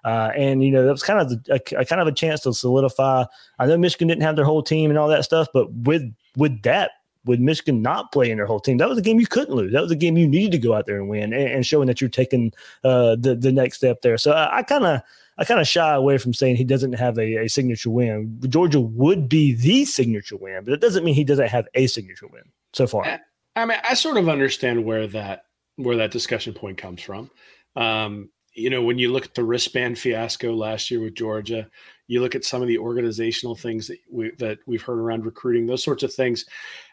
[0.08, 2.54] Uh, and you know that was kind of a, a, kind of a chance to
[2.54, 3.24] solidify.
[3.58, 6.02] I know Michigan didn't have their whole team and all that stuff, but with
[6.34, 6.92] with that,
[7.26, 9.70] with Michigan not playing their whole team, that was a game you couldn't lose.
[9.70, 11.88] That was a game you needed to go out there and win, and, and showing
[11.88, 14.16] that you're taking uh, the the next step there.
[14.16, 15.02] So I kind of
[15.36, 18.40] I kind of shy away from saying he doesn't have a, a signature win.
[18.48, 22.28] Georgia would be the signature win, but it doesn't mean he doesn't have a signature
[22.28, 23.20] win so far.
[23.56, 25.44] I mean, I sort of understand where that
[25.76, 27.30] where that discussion point comes from.
[27.76, 31.68] Um, you know, when you look at the wristband fiasco last year with Georgia,
[32.08, 35.66] you look at some of the organizational things that we that we've heard around recruiting,
[35.66, 36.44] those sorts of things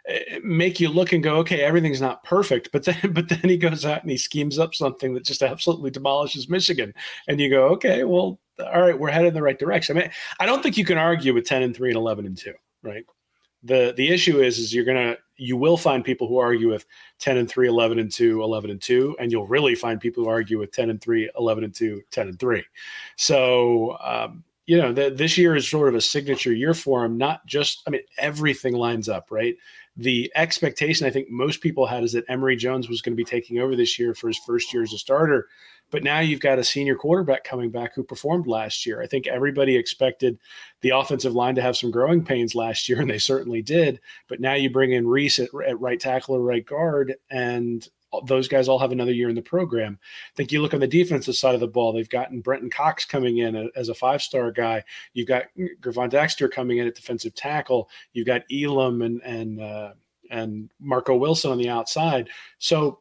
[0.07, 2.69] eh, make you look and go, okay, everything's not perfect.
[2.75, 5.91] But then but then he goes out and he schemes up something that just absolutely
[5.91, 6.93] demolishes Michigan.
[7.27, 9.97] And you go, okay, well, all right, we're headed in the right direction.
[9.97, 12.37] I mean, I don't think you can argue with 10 and 3 and 11 and
[12.37, 13.05] 2, right?
[13.65, 16.85] The the issue is is you're gonna you will find people who argue with
[17.19, 20.29] 10 and 3 11 and 2 11 and 2 and you'll really find people who
[20.29, 22.63] argue with 10 and 3 11 and 2 10 and 3
[23.17, 27.17] so um, you know, the, this year is sort of a signature year for him.
[27.17, 29.55] Not just, I mean, everything lines up, right?
[29.97, 33.23] The expectation I think most people had is that Emory Jones was going to be
[33.23, 35.47] taking over this year for his first year as a starter.
[35.91, 39.01] But now you've got a senior quarterback coming back who performed last year.
[39.01, 40.39] I think everybody expected
[40.81, 44.01] the offensive line to have some growing pains last year, and they certainly did.
[44.27, 47.87] But now you bring in Reese at, at right tackle or right guard, and
[48.25, 49.99] those guys all have another year in the program.
[50.01, 53.05] I think you look on the defensive side of the ball, they've gotten Brenton Cox
[53.05, 54.83] coming in as a five star guy.
[55.13, 55.45] You've got
[55.81, 57.89] Gervon Dexter coming in at defensive tackle.
[58.13, 59.93] You've got Elam and, and, uh,
[60.31, 62.29] and Marco Wilson on the outside.
[62.57, 62.99] So,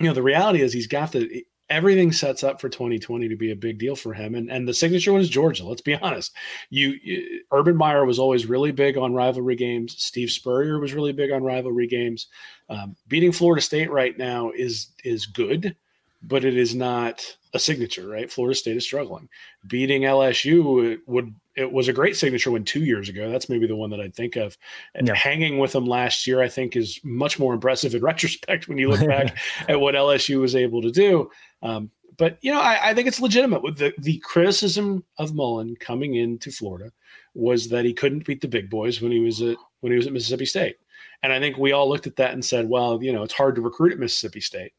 [0.00, 3.50] you know, the reality is he's got the everything sets up for 2020 to be
[3.50, 4.34] a big deal for him.
[4.34, 5.66] And and the signature one is Georgia.
[5.66, 6.34] Let's be honest.
[6.70, 9.94] You, you, Urban Meyer was always really big on rivalry games.
[9.98, 12.28] Steve Spurrier was really big on rivalry games.
[12.68, 15.76] Um, beating Florida State right now is is good,
[16.22, 18.08] but it is not a signature.
[18.08, 18.30] Right?
[18.30, 19.28] Florida State is struggling.
[19.66, 23.30] Beating LSU would it was a great signature win two years ago.
[23.30, 24.56] That's maybe the one that I'd think of.
[25.02, 25.14] Yeah.
[25.14, 28.90] Hanging with them last year, I think, is much more impressive in retrospect when you
[28.90, 29.36] look back
[29.68, 31.30] at what LSU was able to do.
[31.62, 33.62] Um, but you know, I, I, think it's legitimate.
[33.62, 36.90] With the the criticism of Mullen coming into Florida
[37.34, 40.06] was that he couldn't beat the big boys when he was at when he was
[40.06, 40.76] at Mississippi State,
[41.22, 43.54] and I think we all looked at that and said, well, you know, it's hard
[43.56, 44.72] to recruit at Mississippi State,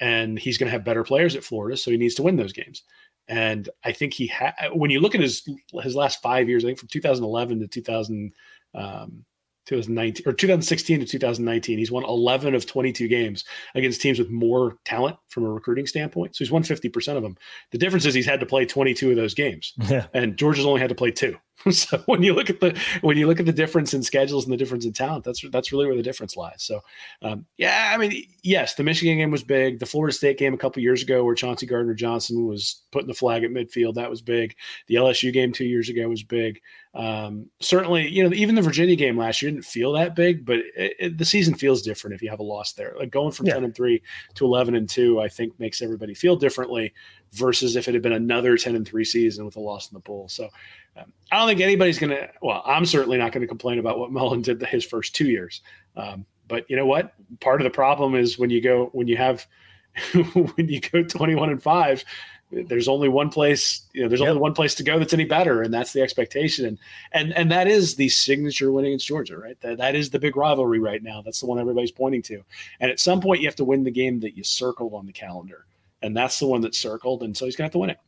[0.00, 2.52] and he's going to have better players at Florida, so he needs to win those
[2.52, 2.82] games.
[3.28, 5.48] And I think he had when you look at his
[5.82, 8.32] his last five years, I think from 2011 to 2000.
[8.74, 9.24] Um,
[9.66, 14.76] 2019 or 2016 to 2019 he's won 11 of 22 games against teams with more
[14.84, 17.36] talent from a recruiting standpoint so he's won 50% of them
[17.70, 20.06] the difference is he's had to play 22 of those games yeah.
[20.12, 21.36] and georgia's only had to play two
[21.70, 24.52] so when you look at the when you look at the difference in schedules and
[24.52, 26.62] the difference in talent that's that's really where the difference lies.
[26.62, 26.80] So
[27.22, 29.78] um, yeah i mean yes the michigan game was big.
[29.78, 33.14] The florida state game a couple years ago where chauncey gardner johnson was putting the
[33.14, 34.56] flag at midfield that was big.
[34.88, 36.60] The lsu game two years ago was big.
[36.94, 40.58] Um, certainly, you know, even the Virginia game last year didn't feel that big, but
[40.76, 42.94] it, it, the season feels different if you have a loss there.
[42.96, 43.54] Like going from yeah.
[43.54, 44.00] 10 and 3
[44.34, 46.94] to 11 and 2, I think makes everybody feel differently
[47.34, 50.00] versus if it had been another 10 and 3 season with a loss in the
[50.00, 50.28] bowl.
[50.28, 50.48] So
[50.96, 53.98] um, I don't think anybody's going to, well, I'm certainly not going to complain about
[53.98, 55.60] what Mullen did the, his first two years.
[55.96, 57.14] Um, but you know what?
[57.40, 59.46] Part of the problem is when you go, when you have,
[60.14, 62.04] when you go 21 and 5,
[62.50, 64.28] there's only one place you know there's yep.
[64.28, 66.78] only one place to go that's any better and that's the expectation and
[67.12, 70.36] and and that is the signature win against georgia right that, that is the big
[70.36, 72.42] rivalry right now that's the one everybody's pointing to
[72.80, 75.12] and at some point you have to win the game that you circled on the
[75.12, 75.64] calendar
[76.04, 77.98] and that's the one that's circled and so he's gonna have to win it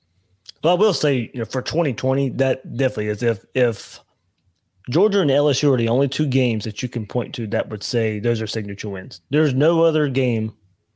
[0.62, 4.00] well i will say you know for 2020 that definitely is if if
[4.88, 7.82] Georgia and LSU are the only two games that you can point to that would
[7.82, 9.20] say those are signature wins.
[9.30, 10.54] There's no other game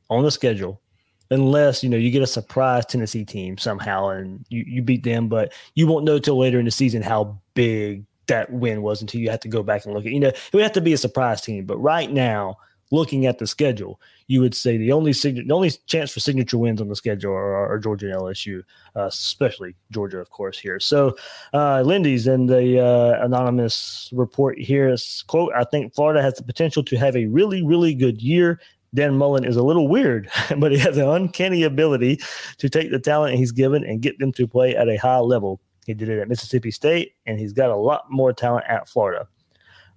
[0.09, 0.81] on the schedule
[1.29, 5.27] unless you know you get a surprise Tennessee team somehow and you, you beat them,
[5.27, 9.19] but you won't know till later in the season how big that win was until
[9.19, 10.11] you have to go back and look at.
[10.11, 12.57] You know, it would have to be a surprise team, but right now,
[12.91, 16.81] looking at the schedule, you would say the only the only chance for signature wins
[16.81, 18.61] on the schedule are, are Georgia and LSU,
[18.95, 20.59] uh, especially Georgia, of course.
[20.59, 21.15] Here, so
[21.53, 26.43] uh, Lindy's in the uh, anonymous report here is quote: "I think Florida has the
[26.43, 28.59] potential to have a really, really good year
[28.93, 32.19] Dan Mullen is a little weird, but he has an uncanny ability
[32.57, 35.61] to take the talent he's given and get them to play at a high level.
[35.85, 39.27] He did it at Mississippi State, and he's got a lot more talent at Florida.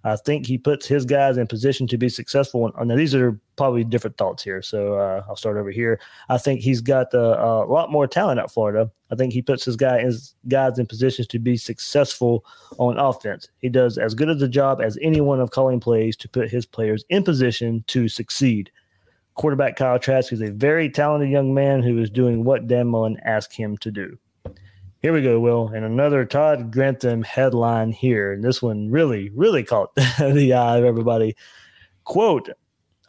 [0.05, 2.71] I think he puts his guys in position to be successful.
[2.77, 5.99] And now these are probably different thoughts here, so uh, I'll start over here.
[6.29, 8.91] I think he's got uh, a lot more talent at Florida.
[9.11, 12.45] I think he puts his guy his guys in positions to be successful
[12.79, 13.49] on offense.
[13.59, 16.67] He does as good as a job as anyone of calling plays to put his
[16.67, 18.71] players in position to succeed
[19.35, 23.19] quarterback Kyle Trask is a very talented young man who is doing what Dan Mullen
[23.25, 24.17] asked him to do.
[25.05, 28.33] Here we go, Will, and another Todd Grantham headline here.
[28.33, 31.37] And this one really, really caught the eye of everybody.
[32.05, 32.49] Quote,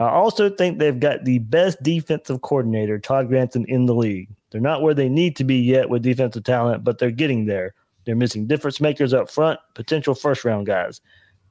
[0.01, 4.27] I also think they've got the best defensive coordinator, Todd Grantham, in the league.
[4.51, 7.73] They're not where they need to be yet with defensive talent, but they're getting there.
[8.03, 10.99] They're missing difference makers up front, potential first round guys.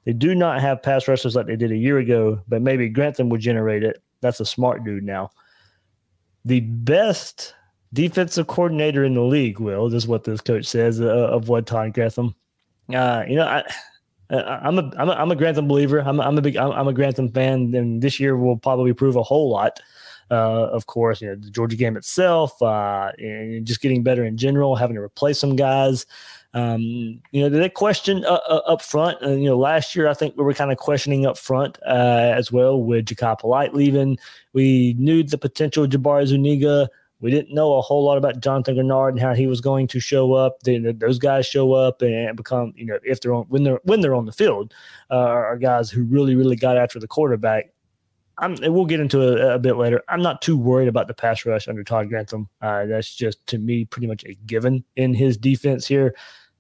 [0.05, 3.31] They do not have pass rushers like they did a year ago, but maybe Grantham
[3.31, 4.03] will generate it.
[4.21, 5.31] That's a smart dude now.
[6.45, 7.55] The best
[7.95, 9.59] defensive coordinator in the league.
[9.61, 12.35] Will is what this coach says uh, of what Todd Grantham.
[12.93, 13.65] Uh, you know, I,
[14.31, 16.01] I'm a I'm a, I'm a Grantham believer.
[16.01, 18.93] I'm a, I'm a big I'm, I'm a Grantham fan, and this year will probably
[18.93, 19.81] prove a whole lot.
[20.31, 24.37] Uh, of course, you know the Georgia game itself, uh, and just getting better in
[24.37, 26.07] general, having to replace some guys.
[26.55, 30.15] Um, you know, that question uh, uh, up front, and you know, last year I
[30.15, 34.19] think we were kind of questioning up front uh, as well with Jachai Polite leaving.
[34.53, 36.89] We knew the potential Jabari Zuniga.
[37.25, 39.99] We didn't know a whole lot about Jonathan Greenard and how he was going to
[39.99, 40.61] show up.
[40.61, 44.03] Then those guys show up and become, you know, if they're on when they're when
[44.03, 44.75] they're on the field,
[45.11, 47.71] uh, are guys who really really got after the quarterback.
[48.37, 50.03] I'm, we'll get into a, a, bit later.
[50.09, 52.49] I'm not too worried about the pass rush under Todd Grantham.
[52.61, 56.15] Uh, that's just to me pretty much a given in his defense here.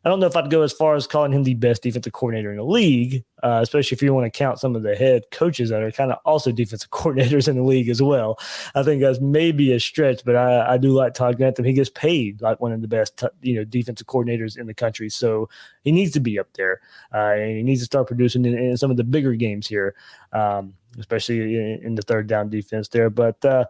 [0.04, 2.50] I don't know if I'd go as far as calling him the best defensive coordinator
[2.50, 5.70] in the league, uh, especially if you want to count some of the head coaches
[5.70, 8.38] that are kind of also defensive coordinators in the league as well.
[8.74, 11.64] I think that's maybe a stretch, but I, I do like Todd Grantham.
[11.64, 14.74] He gets paid like one of the best, t- you know, defensive coordinators in the
[14.74, 15.48] country, so
[15.84, 16.82] he needs to be up there,
[17.14, 19.94] uh, and he needs to start producing in, in some of the bigger games here,
[20.34, 23.08] um, especially in, in, the third down defense there.
[23.08, 23.64] But uh,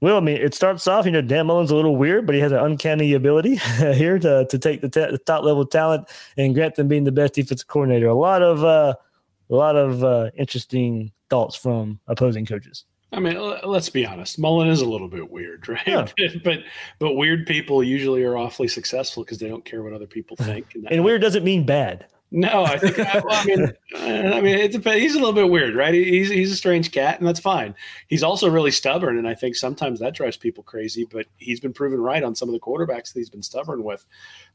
[0.00, 2.40] well, I mean, it starts off, you know, Dan Mullen's a little weird, but he
[2.40, 6.76] has an uncanny ability here to, to take the, the, top level talent and grant
[6.76, 8.06] them being the best defensive coordinator.
[8.06, 8.94] A lot of uh,
[9.50, 12.84] a lot of uh, interesting thoughts from opposing coaches.
[13.12, 14.38] I mean, let's be honest.
[14.38, 15.82] Mullen is a little bit weird, right?
[15.86, 16.06] Yeah.
[16.44, 16.60] but
[16.98, 20.74] but weird people usually are awfully successful because they don't care what other people think.
[20.74, 22.06] And, and weird doesn't mean bad.
[22.32, 25.02] No, I think I, well, I mean, I mean, it depends.
[25.02, 25.92] He's a little bit weird, right?
[25.92, 27.74] He's he's a strange cat, and that's fine.
[28.06, 31.04] He's also really stubborn, and I think sometimes that drives people crazy.
[31.10, 34.06] But he's been proven right on some of the quarterbacks that he's been stubborn with.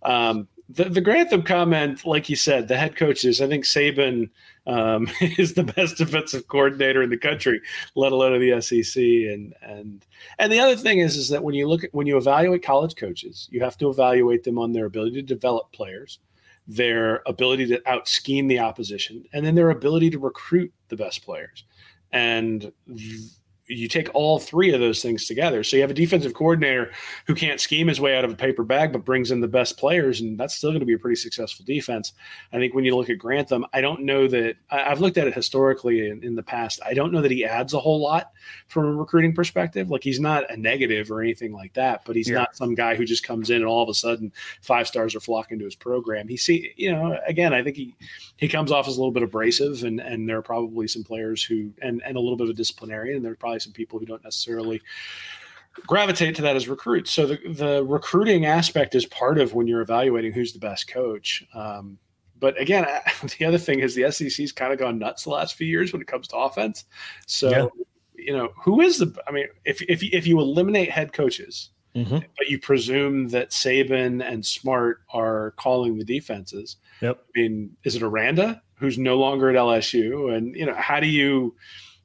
[0.04, 3.42] Um, the the Grantham comment, like you said, the head coaches.
[3.42, 4.30] I think Saban
[4.66, 7.60] um, is the best defensive coordinator in the country,
[7.96, 9.04] let alone the SEC.
[9.04, 10.06] And and
[10.40, 12.96] and the other thing is, is that when you look at when you evaluate college
[12.96, 16.20] coaches, you have to evaluate them on their ability to develop players
[16.68, 21.24] their ability to out scheme the opposition, and then their ability to recruit the best
[21.24, 21.64] players.
[22.12, 23.22] And th-
[23.68, 25.64] you take all three of those things together.
[25.64, 26.92] So you have a defensive coordinator
[27.26, 29.78] who can't scheme his way out of a paper bag, but brings in the best
[29.78, 32.14] players, and that's still going to be a pretty successful defense.
[32.54, 35.34] I think when you look at Grantham, I don't know that I've looked at it
[35.34, 36.80] historically in, in the past.
[36.86, 38.32] I don't know that he adds a whole lot
[38.68, 39.90] from a recruiting perspective.
[39.90, 42.36] Like he's not a negative or anything like that, but he's yeah.
[42.36, 45.20] not some guy who just comes in and all of a sudden five stars are
[45.20, 46.28] flocking to his program.
[46.28, 47.96] He see, you know, again, I think he
[48.38, 51.44] he comes off as a little bit abrasive, and and there are probably some players
[51.44, 54.06] who and and a little bit of a disciplinarian, and there's probably some people who
[54.06, 54.82] don't necessarily
[55.86, 57.12] gravitate to that as recruits.
[57.12, 61.46] So the, the recruiting aspect is part of when you're evaluating who's the best coach.
[61.54, 61.98] Um,
[62.40, 62.86] but again,
[63.38, 66.02] the other thing is the SEC's kind of gone nuts the last few years when
[66.02, 66.86] it comes to offense.
[67.28, 68.26] So, yeah.
[68.26, 69.16] you know, who is the?
[69.28, 72.18] I mean, if if if you eliminate head coaches, mm-hmm.
[72.38, 76.78] but you presume that Saban and Smart are calling the defenses.
[77.02, 77.20] Yep.
[77.24, 80.36] I mean, is it Aranda who's no longer at LSU?
[80.36, 81.56] And you know, how do you?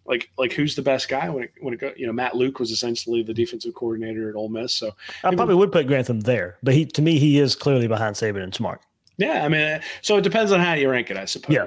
[0.07, 2.59] like like who's the best guy when it when it go you know Matt Luke
[2.59, 4.91] was essentially the defensive coordinator at Ole Miss so
[5.23, 8.43] I probably would put Grantham there but he to me he is clearly behind Saban
[8.43, 8.81] and Smart
[9.19, 11.67] yeah I mean so it depends on how you rank it I suppose yeah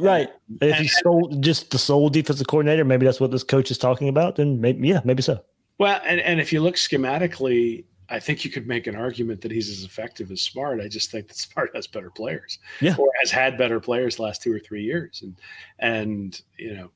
[0.00, 3.70] right and, if he's sole, just the sole defensive coordinator maybe that's what this coach
[3.70, 5.40] is talking about then maybe yeah maybe so
[5.78, 9.50] well and, and if you look schematically I think you could make an argument that
[9.50, 10.80] he's as effective as Smart.
[10.80, 12.94] I just think that Smart has better players, yeah.
[12.98, 15.36] or has had better players last two or three years, and
[15.78, 16.90] and you know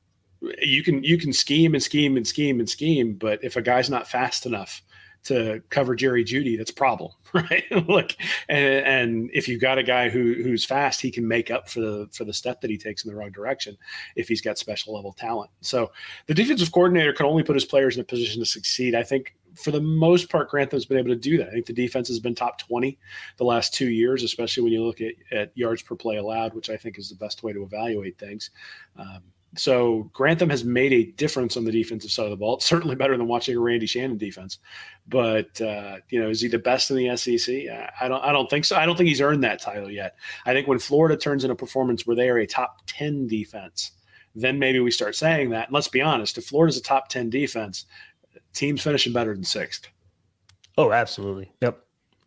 [0.60, 3.90] you can you can scheme and scheme and scheme and scheme, but if a guy's
[3.90, 4.82] not fast enough
[5.28, 7.64] to cover Jerry Jeudy, that's a problem, right?
[7.88, 8.16] like,
[8.48, 11.80] and, and if you've got a guy who who's fast, he can make up for
[11.80, 13.76] the for the step that he takes in the wrong direction
[14.16, 15.50] if he's got special level talent.
[15.60, 15.92] So
[16.26, 18.94] the defensive coordinator can only put his players in a position to succeed.
[18.94, 21.48] I think for the most part, Grantham's been able to do that.
[21.48, 22.98] I think the defense has been top 20
[23.38, 26.70] the last two years, especially when you look at, at yards per play allowed, which
[26.70, 28.50] I think is the best way to evaluate things.
[28.96, 29.22] Um,
[29.56, 32.56] so Grantham has made a difference on the defensive side of the ball.
[32.56, 34.58] It's certainly better than watching a Randy Shannon defense.
[35.06, 37.54] But uh, you know, is he the best in the SEC?
[38.00, 38.22] I don't.
[38.22, 38.76] I don't think so.
[38.76, 40.16] I don't think he's earned that title yet.
[40.44, 43.92] I think when Florida turns in a performance where they are a top ten defense,
[44.34, 45.68] then maybe we start saying that.
[45.68, 47.86] And let's be honest: if Florida's a top ten defense,
[48.52, 49.88] teams finishing better than sixth.
[50.76, 51.50] Oh, absolutely.
[51.62, 51.84] Yep,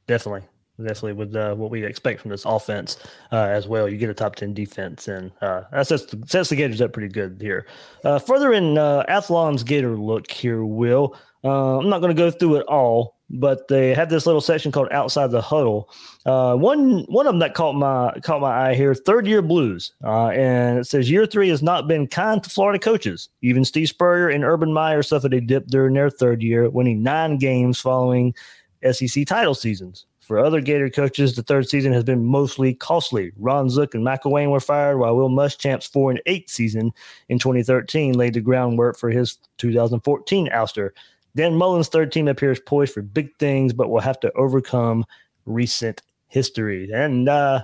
[0.07, 0.47] definitely
[0.81, 2.97] definitely with uh, what we expect from this offense
[3.31, 3.87] uh, as well.
[3.87, 6.93] You get a top 10 defense, and uh, that sets the, sets the Gators up
[6.93, 7.65] pretty good here.
[8.03, 11.15] Uh, further in uh, Athlon's Gator look here, Will.
[11.43, 14.71] Uh, I'm not going to go through it all, but they have this little section
[14.71, 15.89] called Outside the Huddle.
[16.23, 20.79] One one of them that caught my caught my eye here, third year blues, and
[20.79, 23.29] it says year three has not been kind to Florida coaches.
[23.41, 27.39] Even Steve Spurrier and Urban Meyer suffered a dip during their third year, winning nine
[27.39, 28.35] games following
[28.91, 30.05] SEC title seasons.
[30.21, 33.31] For other Gator coaches, the third season has been mostly costly.
[33.37, 36.93] Ron Zook and McElwain were fired, while Will Muschamp's four and eight season
[37.27, 40.91] in 2013 laid the groundwork for his 2014 ouster.
[41.35, 45.05] Dan Mullen's third team appears poised for big things, but will have to overcome
[45.45, 46.89] recent history.
[46.91, 47.63] And uh,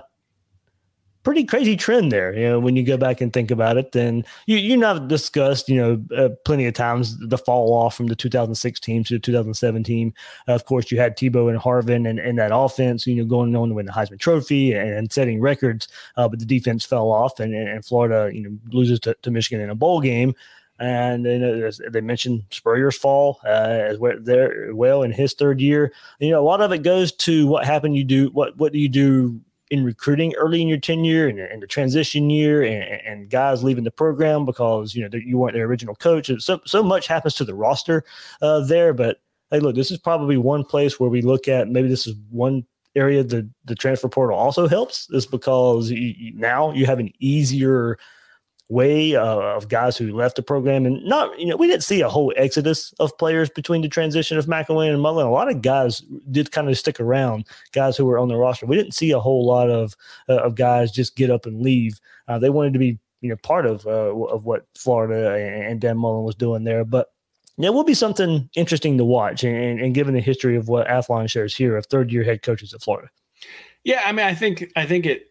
[1.28, 2.34] pretty crazy trend there.
[2.34, 5.68] You know, when you go back and think about it, then you you know discussed
[5.68, 9.20] you know uh, plenty of times the fall off from the 2006 team to the
[9.20, 10.14] 2007 team.
[10.48, 13.54] Uh, of course, you had Tebow and Harvin and, and that offense, you know, going
[13.54, 17.10] on to win the Heisman Trophy and, and setting records, uh, but the defense fell
[17.10, 20.34] off, and, and Florida you know loses to, to Michigan in a bowl game.
[20.78, 23.48] And then as they mentioned Spurrier's fall uh,
[23.90, 25.92] as well, there well in his third year.
[26.20, 27.96] You know, a lot of it goes to what happened.
[27.96, 31.62] You do what what do you do in recruiting early in your tenure and, and
[31.62, 35.66] the transition year and, and, guys leaving the program because you know you weren't their
[35.66, 36.30] original coach.
[36.38, 38.04] So so much happens to the roster
[38.40, 38.92] uh, there.
[38.92, 42.14] But hey, look, this is probably one place where we look at maybe this is
[42.30, 42.64] one
[42.96, 47.98] area the the transfer portal also helps is because you, now you have an easier
[48.68, 52.02] way uh, of guys who left the program and not you know we didn't see
[52.02, 55.26] a whole exodus of players between the transition of McElwain and Mullen.
[55.26, 56.00] A lot of guys
[56.30, 58.66] did kind of stick around, guys who were on the roster.
[58.66, 59.96] We didn't see a whole lot of
[60.28, 61.98] uh, of guys just get up and leave.
[62.28, 65.96] Uh, they wanted to be you know part of uh, of what Florida and Dan
[65.96, 67.08] Mullen was doing there, but.
[67.60, 71.28] It will be something interesting to watch, and, and given the history of what Athlon
[71.28, 73.10] shares here of third year head coaches at Florida.
[73.82, 75.27] Yeah, I mean, I think I think it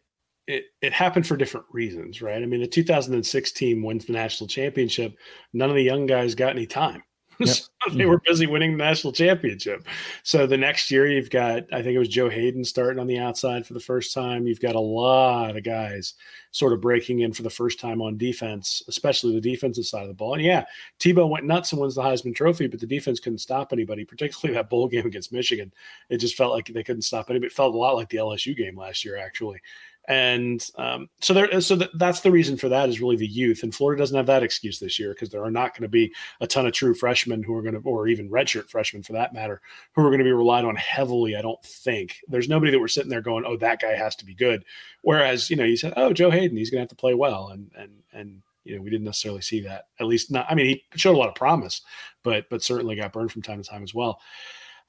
[0.47, 2.41] it, it happened for different reasons, right?
[2.41, 5.17] I mean, the 2006 team wins the national championship.
[5.53, 7.03] None of the young guys got any time.
[7.39, 7.55] Yep.
[7.55, 8.09] so they mm-hmm.
[8.09, 9.85] were busy winning the national championship.
[10.23, 13.19] So the next year, you've got, I think it was Joe Haden starting on the
[13.19, 14.47] outside for the first time.
[14.47, 16.15] You've got a lot of guys
[16.49, 20.07] sort of breaking in for the first time on defense, especially the defensive side of
[20.07, 20.33] the ball.
[20.33, 20.65] And yeah,
[20.99, 24.57] Tebow went nuts and wins the Heisman Trophy, but the defense couldn't stop anybody, particularly
[24.57, 25.71] that bowl game against Michigan.
[26.09, 27.49] It just felt like they couldn't stop anybody.
[27.49, 29.61] It felt a lot like the LSU game last year, actually
[30.07, 33.63] and um, so there so th- that's the reason for that is really the youth.
[33.63, 36.13] And florida doesn't have that excuse this year because there are not going to be
[36.41, 39.33] a ton of true freshmen who are going to or even redshirt freshmen for that
[39.33, 39.61] matter
[39.93, 42.19] who are going to be relied on heavily i don't think.
[42.27, 44.63] There's nobody that we're sitting there going oh that guy has to be good.
[45.01, 47.49] Whereas you know you said oh joe Haden, he's going to have to play well.
[47.49, 50.65] And and and you know we didn't necessarily see that at least not i mean
[50.65, 51.81] he showed a lot of promise
[52.23, 54.19] but but certainly got burned from time to time as well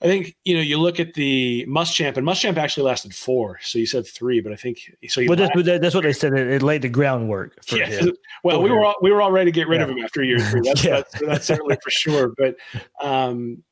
[0.01, 3.59] I think you know you look at the Muschamp, and Muschamp actually lasted four.
[3.63, 5.25] So you said three, but I think so.
[5.27, 6.35] Well, that's, that's, what they said.
[6.35, 7.65] It, it laid the groundwork.
[7.65, 7.87] For yeah.
[7.87, 8.13] Him.
[8.45, 9.85] Well, we were all, we were all ready to get rid yeah.
[9.85, 10.61] of him after year three.
[10.65, 10.97] That's, yeah.
[10.97, 12.33] that's, that's certainly for sure.
[12.39, 12.57] But
[13.03, 13.65] um,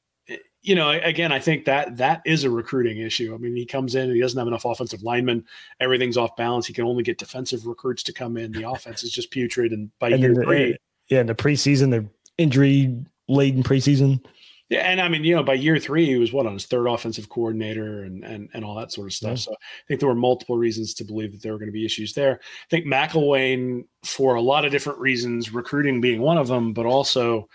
[0.67, 3.33] you know, again, I think that that is a recruiting issue.
[3.33, 5.45] I mean, he comes in and he doesn't have enough offensive linemen.
[5.79, 6.67] Everything's off balance.
[6.67, 8.51] He can only get defensive recruits to come in.
[8.51, 9.71] The offense is just putrid.
[9.71, 10.77] And by and year the, three,
[11.09, 12.05] yeah, in the preseason, the
[12.37, 14.25] injury laden preseason.
[14.69, 16.87] Yeah, and I mean, you know, by year three, he was what on his third
[16.87, 19.31] offensive coordinator and and and all that sort of stuff.
[19.31, 19.37] Yeah.
[19.37, 21.85] So I think there were multiple reasons to believe that there were going to be
[21.85, 22.41] issues there.
[22.43, 26.85] I think McElwain, for a lot of different reasons, recruiting being one of them, but
[26.85, 27.49] also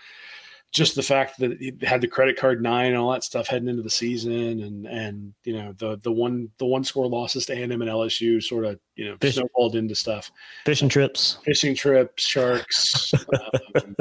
[0.72, 3.68] just the fact that he had the credit card nine and all that stuff heading
[3.68, 7.52] into the season, and and you know the the one the one score losses to
[7.52, 10.32] A and M and LSU sort of you know Fish, snowballed into stuff.
[10.64, 13.12] Fishing trips, fishing trips, sharks,
[13.74, 13.94] um,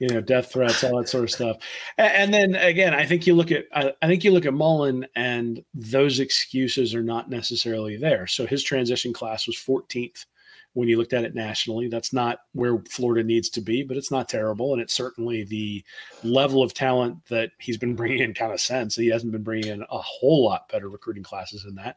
[0.00, 1.58] you know, death threats, all that sort of stuff.
[1.98, 4.54] And, and then again, I think you look at I, I think you look at
[4.54, 8.26] Mullen, and those excuses are not necessarily there.
[8.26, 10.24] So his transition class was 14th
[10.72, 11.88] when you looked at it nationally.
[11.88, 14.72] That's not where Florida needs to be, but it's not terrible.
[14.72, 15.84] And it's certainly the
[16.22, 18.96] level of talent that he's been bringing in kind of sense.
[18.96, 21.96] He hasn't been bringing in a whole lot better recruiting classes than that.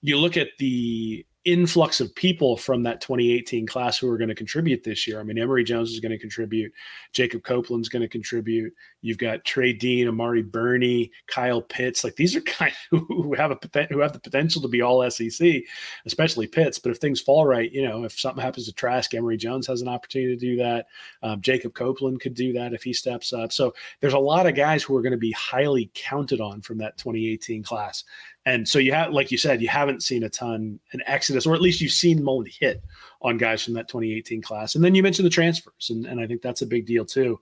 [0.00, 4.34] You look at the influx of people from that 2018 class who are going to
[4.34, 5.20] contribute this year.
[5.20, 6.72] I mean, Emory Jones is going to contribute.
[7.12, 8.72] Jacob Copeland's going to contribute.
[9.02, 12.02] You've got Trey Dean, Amari Burney, Kyle Pitts.
[12.02, 15.62] Like these are guys who have a who have the potential to be all SEC,
[16.06, 16.78] especially Pitts.
[16.78, 19.82] But if things fall right, you know, if something happens to Trask, Emory Jones has
[19.82, 20.86] an opportunity to do that.
[21.22, 23.52] Um, Jacob Copeland could do that if he steps up.
[23.52, 26.78] So there's a lot of guys who are going to be highly counted on from
[26.78, 28.04] that 2018 class.
[28.46, 31.54] And so you have, like you said, you haven't seen a ton an exodus, or
[31.54, 32.82] at least you've seen Mullen hit
[33.22, 34.74] on guys from that 2018 class.
[34.74, 37.40] And then you mentioned the transfers, and, and I think that's a big deal too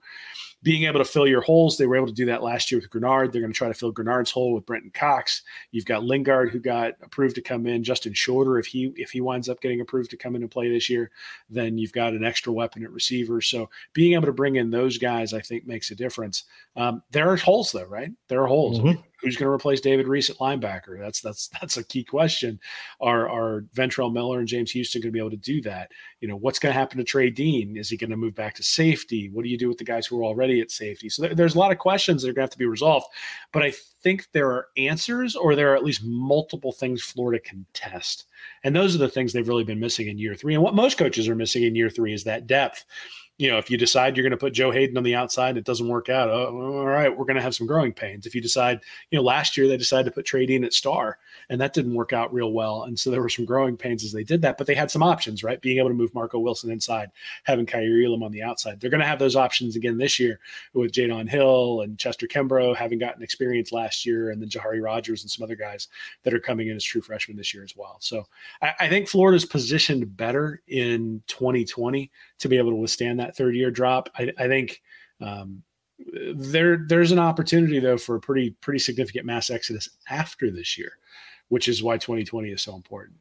[0.63, 1.77] being able to fill your holes.
[1.77, 3.31] They were able to do that last year with Greenard.
[3.31, 5.43] They're going to try to fill Greenard's hole with Brenton Cox.
[5.71, 7.83] You've got Lingard who got approved to come in.
[7.83, 10.69] Justin Shorter, if he if he winds up getting approved to come in and play
[10.69, 11.11] this year,
[11.49, 13.41] then you've got an extra weapon at receiver.
[13.41, 16.45] So being able to bring in those guys, I think, makes a difference.
[16.77, 18.11] Um, there are holes though, right?
[18.29, 18.79] There are holes.
[18.79, 19.01] Mm-hmm.
[19.21, 20.99] Who's going to replace David Reese at linebacker?
[20.99, 22.59] That's that's that's a key question.
[23.01, 25.91] Are are Ventrell Miller and James Houston going to be able to do that?
[26.23, 27.75] You know, what's going to happen to Trey Dean?
[27.75, 29.29] Is he going to move back to safety?
[29.33, 31.09] What do you do with the guys who are already at safety?
[31.09, 33.07] So there, there's a lot of questions that are going to have to be resolved.
[33.51, 37.65] But I think there are answers, or there are at least multiple things Florida can
[37.73, 38.27] test.
[38.63, 40.53] And those are the things they've really been missing in year three.
[40.53, 42.85] And what most coaches are missing in year three is that depth
[43.39, 45.65] you know, if you decide you're going to put Joe Haden on the outside, it
[45.65, 46.29] doesn't work out.
[46.29, 48.27] Oh, all right, we're going to have some growing pains.
[48.27, 51.17] If you decide, you know, last year they decided to put Trey Dean at star,
[51.49, 54.11] and that didn't work out real well, and so there were some growing pains as
[54.11, 54.57] they did that.
[54.57, 55.59] But they had some options, right?
[55.61, 57.09] Being able to move Marco Wilson inside,
[57.43, 58.79] having Kaiir Elam on the outside.
[58.79, 60.39] They're going to have those options again this year
[60.73, 65.23] with Jaydon Hill and Chester Kimbrough having gotten experience last year, and then Jahari Rogers
[65.23, 65.87] and some other guys
[66.21, 67.97] that are coming in as true freshmen this year as well.
[67.99, 68.27] So
[68.61, 72.11] I, I think Florida's positioned better in 2020
[72.43, 74.09] to be able to withstand that third year drop.
[74.15, 74.81] I, I think
[75.19, 75.63] um,
[76.35, 80.93] there there's an opportunity though for a pretty pretty significant mass exodus after this year,
[81.49, 83.17] which is why 2020 is so important.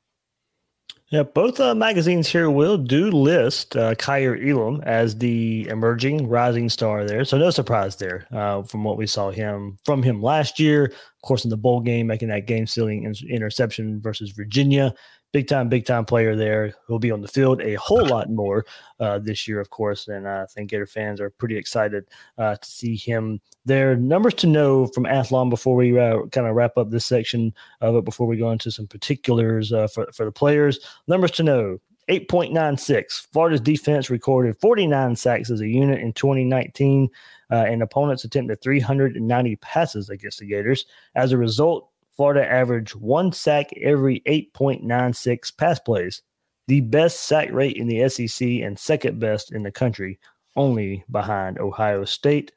[1.09, 6.71] Yeah, both uh, magazines here will do list uh, Kaiir Elam as the emerging rising
[6.71, 7.27] star there.
[7.27, 10.87] So no surprise there uh, from what we saw him from him last year.
[10.87, 14.95] Of course, in the bowl game, making that game sealing interception versus Virginia
[15.33, 16.75] big time, big time player there.
[16.87, 18.65] He'll be on the field a whole lot more
[19.01, 20.09] uh, this year, of course.
[20.09, 22.09] And I think Gator fans are pretty excited
[22.39, 23.97] uh, to see him there.
[23.97, 27.97] Numbers to know from Athlon before we uh, kind of wrap up this section of
[27.97, 30.79] it, before we go into some particulars uh, for, for the players.
[31.09, 31.79] Numbers to know
[32.09, 33.29] 8.96.
[33.33, 37.09] Florida's defense recorded 49 sacks as a unit in 2019,
[37.51, 40.85] uh, and opponents attempted 390 passes against the Gators.
[41.15, 46.23] As a result, Florida averaged one sack every 8.96 pass plays,
[46.69, 50.19] the best sack rate in the SEC and second best in the country,
[50.57, 52.53] only behind Ohio State.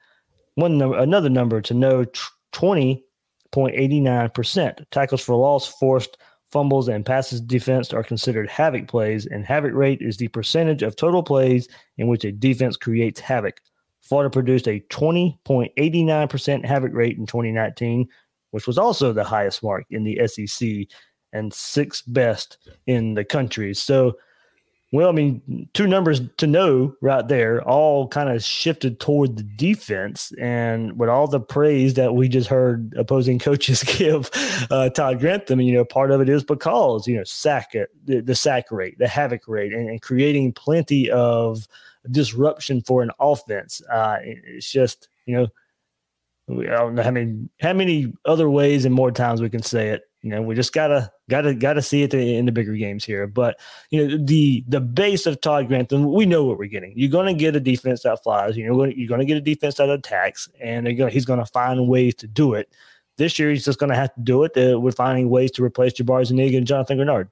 [0.56, 2.06] One number, another number to know:
[2.54, 6.18] 20.89% tackles for loss, forced
[6.52, 10.96] fumbles, and passes defense are considered havoc plays, and havoc rate is the percentage of
[10.96, 13.60] total plays in which a defense creates havoc.
[14.02, 18.08] Florida produced a 20.89% havoc rate in 2019,
[18.56, 20.88] which was also the highest mark in the SEC
[21.34, 23.74] and sixth best in the country.
[23.74, 24.18] So,
[24.94, 29.44] well, I mean, two numbers to know right there, all kind of shifted toward the
[29.44, 30.32] defense.
[30.40, 34.30] And with all the praise that we just heard opposing coaches give
[34.72, 38.22] uh, Todd Grantham, you know, part of it is because, you know, sack it, the,
[38.22, 41.68] the sack rate, the havoc rate, and, and, creating plenty of
[42.10, 43.82] disruption for an offense.
[43.92, 45.48] Uh, it's just, you know,
[46.50, 49.90] I don't know how many how many other ways and more times we can say
[49.90, 50.04] it.
[50.22, 53.26] You know, we just gotta gotta gotta see it in the bigger games here.
[53.26, 56.94] But you know, the the base of Todd Grantham, we know what we're getting.
[56.96, 58.58] You're gonna get a defense that flies.
[58.58, 62.16] You know, you're gonna get a defense that attacks, and gonna, he's gonna find ways
[62.16, 62.70] to do it.
[63.18, 65.94] This year, he's just gonna have to do it uh, with finding ways to replace
[65.94, 67.30] Jabari Zuniga and Jonathan Greenard.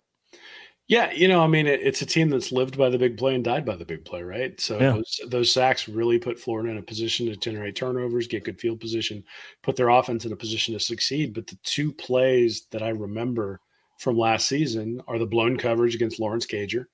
[0.88, 3.36] Yeah, you know, I mean, it, it's a team that's lived by the big play
[3.36, 4.60] and died by the big play, right?
[4.60, 4.92] So yeah.
[4.92, 8.82] those, those, sacks really put Florida in a position to generate turnovers, get good field
[8.82, 9.24] position,
[9.62, 11.34] put their offense in a position to succeed.
[11.34, 13.62] But the two plays that I remember
[13.98, 16.86] from last season are the blown coverage against Lawrence Cager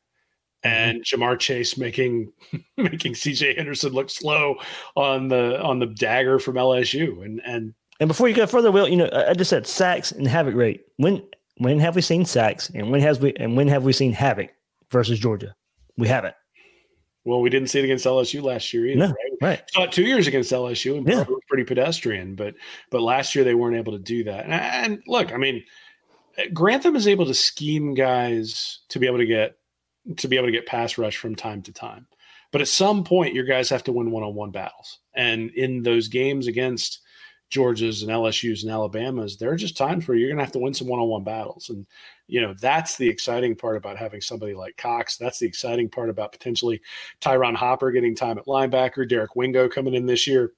[0.63, 0.69] mm-hmm.
[0.69, 2.31] and Ja'Marr Chase making
[2.77, 4.55] making CJ Henderson look slow
[4.95, 7.25] on the on the dagger from LSU.
[7.25, 10.27] And and and before you go further, Will, you know, I just said sacks and
[10.27, 10.85] havoc rate.
[10.97, 11.23] When
[11.60, 14.49] when have we seen sacks and when has we and when have we seen havoc
[14.89, 15.55] versus Georgia?
[15.97, 16.36] We haven't.
[17.26, 19.30] Well, we didn't see it against LSU last year either, no, right?
[19.41, 19.64] Right.
[19.72, 21.24] Saw it two years against LSU, and yeah.
[21.24, 22.36] was pretty pedestrian.
[22.36, 22.55] But
[22.89, 24.45] but last year they weren't able to do that.
[24.45, 25.64] And, and look, I mean,
[26.38, 29.57] uh, Grantham is able to scheme guys to be able to get
[30.18, 32.07] to be able to get pass rush from time to time.
[32.51, 35.84] But at some point, your guys have to win one on one battles, and in
[35.84, 37.01] those games against
[37.49, 40.59] Georgia's and LSU's and Alabama's, there are just times where you're going to have to
[40.59, 41.85] win some one-on-one battles, and
[42.27, 45.17] you know that's the exciting part about having somebody like Cox.
[45.17, 46.81] That's the exciting part about potentially
[47.21, 50.53] Ty'Ron Hopper getting time at linebacker, Derek Wingo coming in this year.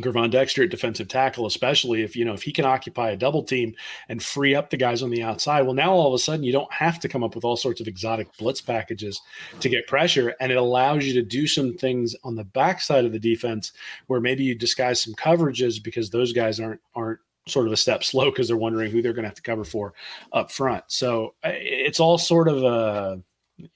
[0.00, 3.42] Gervon Dexter at defensive tackle, especially if you know if he can occupy a double
[3.42, 3.74] team
[4.08, 5.62] and free up the guys on the outside.
[5.62, 7.80] Well, now all of a sudden you don't have to come up with all sorts
[7.80, 9.20] of exotic blitz packages
[9.60, 13.12] to get pressure, and it allows you to do some things on the backside of
[13.12, 13.72] the defense
[14.06, 18.04] where maybe you disguise some coverages because those guys aren't aren't sort of a step
[18.04, 19.94] slow because they're wondering who they're going to have to cover for
[20.32, 20.84] up front.
[20.88, 23.22] So eh, it's all sort of a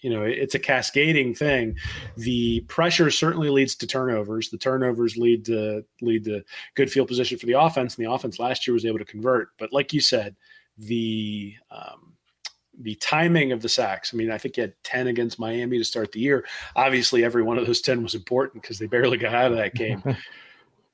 [0.01, 1.75] you know it's a cascading thing
[2.17, 6.43] the pressure certainly leads to turnovers the turnovers lead to lead to
[6.75, 9.49] good field position for the offense and the offense last year was able to convert
[9.59, 10.37] but like you said
[10.77, 12.11] the um,
[12.83, 14.13] the timing of the sacks.
[14.13, 16.47] I mean, I think you had 10 against Miami to start the year.
[16.77, 19.75] Obviously, every one of those 10 was important because they barely got out of that
[19.75, 20.03] game.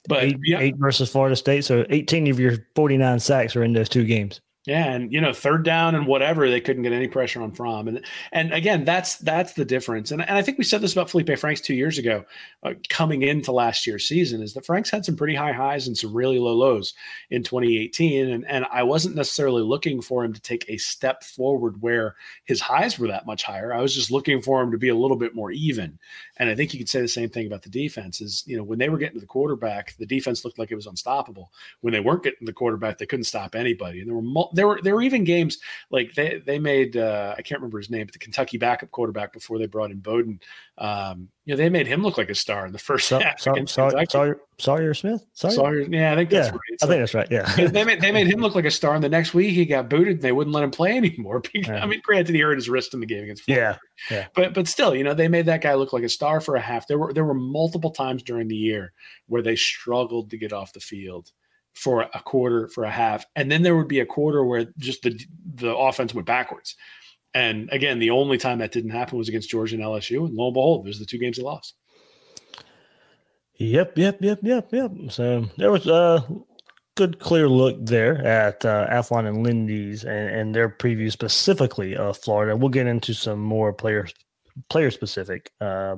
[0.09, 0.61] But eight, yeah.
[0.61, 1.65] eight versus Florida State.
[1.65, 4.41] So 18 of your 49 sacks are in those two games.
[4.67, 7.87] Yeah, and you know, third down and whatever, they couldn't get any pressure on Fromm,
[7.87, 10.11] and and again, that's that's the difference.
[10.11, 12.25] And and I think we said this about Feleipe Franks two years ago,
[12.65, 15.97] uh, coming into last year's season, is that Franks had some pretty high highs and
[15.97, 16.95] some really low lows
[17.31, 21.81] in 2018, and and I wasn't necessarily looking for him to take a step forward
[21.81, 23.73] where his highs were that much higher.
[23.73, 25.97] I was just looking for him to be a little bit more even,
[26.39, 28.21] and I think you could say the same thing about the defense.
[28.21, 30.77] Is you know when they were getting to the quarterback, the defense looked like it
[30.77, 31.53] was unstoppable.
[31.83, 34.23] When they weren't getting the quarterback, they couldn't stop anybody, and there were
[34.57, 35.59] there were there were even games
[35.91, 39.33] like they they made uh, I can't remember his name, but the Kentucky backup quarterback
[39.33, 40.41] before they brought in Bowden.
[40.79, 43.39] Um, you know, they made him look like a star in the first so, half.
[43.39, 45.25] So, Sawyer, Sawyer, Sawyer Smith.
[45.33, 45.53] Sawyer?
[45.53, 45.81] Sawyer?
[45.83, 46.81] yeah, I think that's yeah, right.
[46.81, 47.29] So, I think that's right.
[47.31, 49.65] Yeah, they made they made him look like a star, and the next week he
[49.65, 50.17] got booted.
[50.17, 51.43] and They wouldn't let him play anymore.
[51.53, 51.83] Because, yeah.
[51.83, 53.45] I mean, granted, he hurt his wrist in the game against.
[53.45, 53.79] Florida.
[54.11, 54.27] Yeah, yeah.
[54.35, 56.61] But but still, you know, they made that guy look like a star for a
[56.61, 56.89] half.
[56.89, 58.93] There were there were multiple times during the year
[59.29, 61.31] where they struggled to get off the field
[61.77, 65.03] for a quarter, for a half, and then there would be a quarter where just
[65.03, 65.21] the
[65.55, 66.75] the offense went backwards.
[67.35, 70.47] And again, the only time that didn't happen was against Georgia and LSU, and lo
[70.47, 71.75] and behold, those are the two games they lost.
[73.59, 74.91] Yep, yep, yep, yep, yep.
[75.11, 76.27] So there was a
[76.95, 82.17] good, clear look there at uh, Athlon and Lindy's and, and their preview specifically of
[82.17, 82.57] Florida.
[82.57, 84.09] We'll get into some more player
[84.71, 85.97] player specific, uh,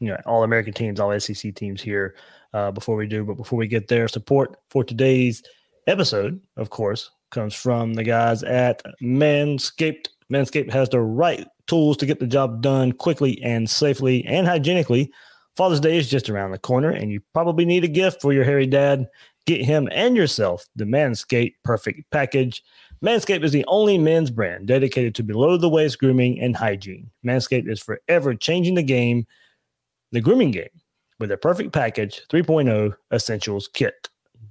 [0.00, 2.14] you know, all American teams, all SEC teams here
[2.54, 3.24] uh, before we do.
[3.24, 5.42] But before we get there, support for today's
[5.86, 10.06] episode, of course, comes from the guys at Manscaped.
[10.32, 15.12] Manscaped has the right tools to get the job done quickly and safely and hygienically.
[15.56, 18.44] Father's Day is just around the corner, and you probably need a gift for your
[18.44, 19.06] hairy dad.
[19.46, 22.62] Get him and yourself the Manscaped Perfect Package.
[23.04, 27.10] Manscaped is the only men's brand dedicated to below the waist grooming and hygiene.
[27.24, 29.26] Manscaped is forever changing the game,
[30.12, 30.70] the grooming game
[31.24, 34.10] with a perfect package 3.0 essentials kit.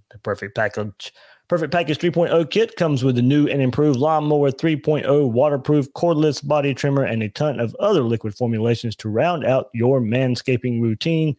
[0.10, 1.14] The perfect package
[1.50, 6.74] Perfect Package 3.0 kit comes with the new and improved Lawnmower 3.0 waterproof cordless body
[6.74, 11.36] trimmer and a ton of other liquid formulations to round out your manscaping routine.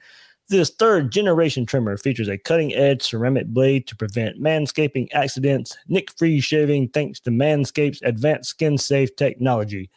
[0.49, 6.12] This third generation trimmer features a cutting edge ceramic blade to prevent manscaping accidents, nick
[6.16, 9.91] free shaving thanks to Manscaped's advanced skin safe technology.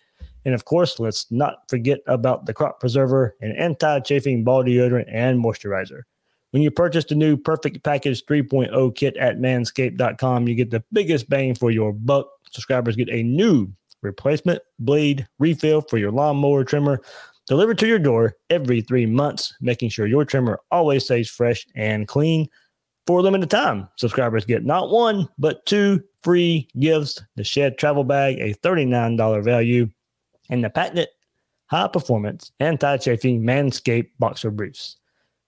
[0.47, 5.09] And of course, let's not forget about the crop preserver, an anti chafing ball deodorant,
[5.11, 6.03] and moisturizer.
[6.51, 11.29] When you purchase the new Perfect Package 3.0 kit at manscaped.com, you get the biggest
[11.29, 12.29] bang for your buck.
[12.49, 13.67] Subscribers get a new
[14.01, 17.01] replacement blade refill for your lawnmower trimmer
[17.45, 22.07] delivered to your door every three months, making sure your trimmer always stays fresh and
[22.07, 22.47] clean.
[23.05, 28.05] For a limited time, subscribers get not one, but two free gifts the Shed Travel
[28.05, 29.89] Bag, a $39 value,
[30.49, 31.09] and the patented
[31.67, 34.97] high performance anti chafing Manscaped Boxer Briefs.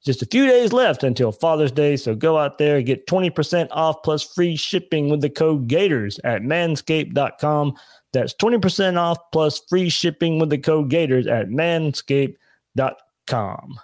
[0.03, 3.67] Just a few days left until Father's Day, so go out there and get 20%
[3.71, 7.75] off plus free shipping with the code Gators at manscaped.com.
[8.13, 13.79] That's 20% off plus free shipping with the code Gators at manscaped.com.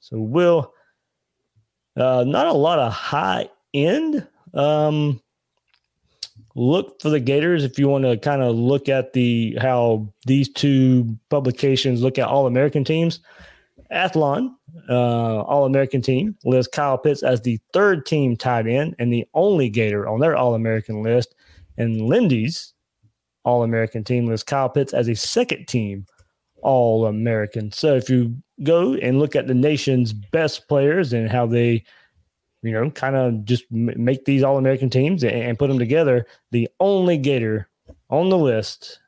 [0.00, 0.70] So, Will,
[1.96, 5.22] uh, not a lot of high end um,
[6.54, 10.48] look for the Gators if you want to kind of look at the how these
[10.48, 13.20] two publications look at all American teams.
[13.92, 14.50] Athlon,
[14.88, 19.24] uh, All American team, lists Kyle Pitts as the third team tight end and the
[19.34, 21.34] only Gator on their All American list.
[21.76, 22.72] And Lindy's
[23.44, 26.06] All American team lists Kyle Pitts as a second team
[26.62, 27.70] All American.
[27.72, 31.84] So if you go and look at the nation's best players and how they,
[32.64, 36.26] you know, kind of just make these All American teams and, and put them together,
[36.50, 37.68] the only Gator
[38.10, 38.98] on the list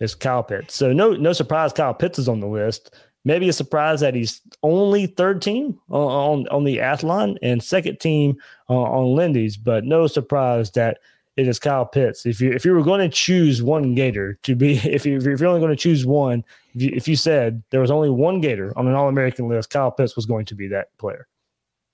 [0.00, 0.74] is Kyle Pitts.
[0.74, 2.90] So no, no surprise, Kyle Pitts is on the list
[3.24, 8.36] maybe a surprise that he's only third team on on, the Athlon and second team
[8.68, 10.98] uh, on Lindy's, but no surprise that
[11.36, 12.26] it is Kyle Pitts.
[12.26, 15.40] If you if you were going to choose one Gator to be, if you if
[15.40, 18.40] you're only going to choose one, if you, if you said there was only one
[18.40, 21.26] Gator on an All American list, Kyle Pitts was going to be that player.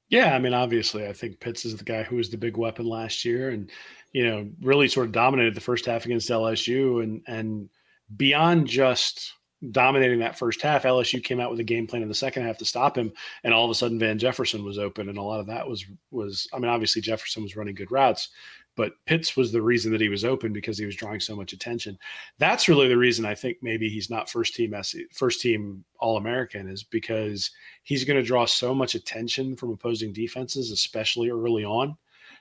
[0.09, 2.87] Yeah, I mean, obviously, I think Pitts is the guy who was the big weapon
[2.87, 3.71] last year, and
[4.13, 7.69] you know, really sort of dominated the first half against LSU, and and
[8.17, 9.35] beyond just
[9.73, 10.85] dominating that first half.
[10.85, 13.53] LSU came out with a game plan in the second half to stop him, and
[13.53, 16.49] all of a sudden Van Jefferson was open, and a lot of that was was
[16.53, 18.29] I mean obviously Jefferson was running good routes,
[18.77, 21.53] but Pitts was the reason that he was open because he was drawing so much
[21.53, 21.99] attention.
[22.39, 24.75] That's really the reason I think maybe he's not first team
[25.13, 27.51] first team All American is because
[27.83, 31.97] he's going to draw so much attention from opposing defenses, especially early on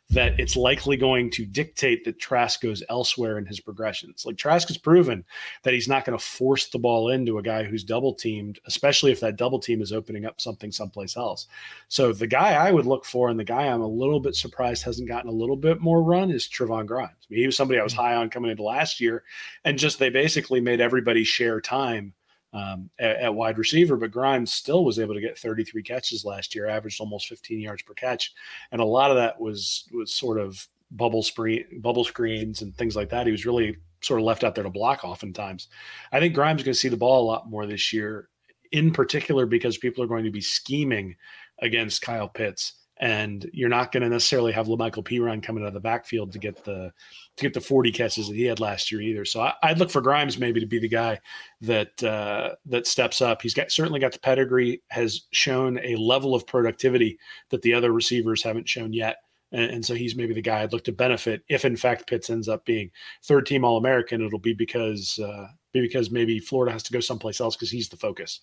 [0.10, 4.26] that it's likely going to dictate that Trask goes elsewhere in his progressions.
[4.26, 5.26] Like Trask has proven
[5.64, 9.12] that he's not going to force the ball into a guy who's double teamed, especially
[9.12, 11.48] if that double team is opening up something someplace else.
[11.88, 14.84] So the guy I would look for, and the guy I'm a little bit surprised
[14.84, 17.12] hasn't gotten a little bit more run, is Trevon Grimes.
[17.12, 18.02] I mean, he was somebody I was hmm.
[18.02, 19.24] high on coming into last year,
[19.64, 22.14] and just they basically made everybody share time
[22.54, 26.56] um, at, at, wide receiver, but Grimes still was able to get 33 catches last
[26.56, 28.34] year, averaged almost 15 yards per catch,
[28.72, 32.96] and a lot of that was was sort of bubble screen, bubble screens and things
[32.96, 33.26] like that.
[33.26, 35.68] He was really sort of left out there to block oftentimes.
[36.12, 38.30] I think Grimes is going to see the ball a lot more this year,
[38.72, 41.16] in particular because people are going to be scheming
[41.60, 45.74] against Kyle Pitts and you're not going to necessarily have La'Mical Perine coming out of
[45.74, 46.94] the backfield to get the
[47.36, 49.26] to get the 40 catches that he had last year either.
[49.26, 51.20] So I, would look for Grimes maybe to be the guy
[51.62, 53.42] that uh, that steps up.
[53.42, 57.20] He's got certainly got the pedigree, has shown a level of productivity
[57.50, 59.18] that the other receivers haven't shown yet.
[59.52, 62.30] And, and so he's maybe the guy I'd look to benefit if, in fact, Pitts
[62.30, 62.92] ends up being
[63.24, 64.26] third team All American.
[64.26, 67.90] It'll be because uh, be because maybe Florida has to go someplace else because he's
[67.90, 68.40] the focus.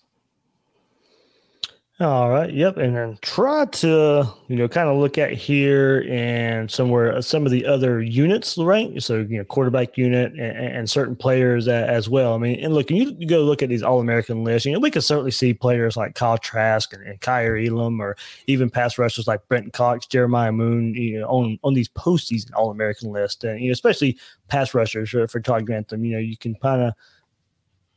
[2.03, 2.53] All right.
[2.53, 2.77] Yep.
[2.77, 7.45] And then try to, you know, kind of look at here and somewhere uh, some
[7.45, 9.01] of the other units, right?
[9.01, 12.33] So, you know, quarterback unit and, and certain players as well.
[12.33, 14.79] I mean, and look, you, you go look at these All American lists, you know,
[14.79, 18.97] we can certainly see players like Kyle Trask and, and Kaiir Elam or even pass
[18.97, 23.45] rushers like Brenton Cox, Jeremiah Moon, you know, on, on these postseason All American lists.
[23.45, 24.17] And, you know, especially
[24.49, 26.93] pass rushers for, for Todd Grantham, you know, you can kind of,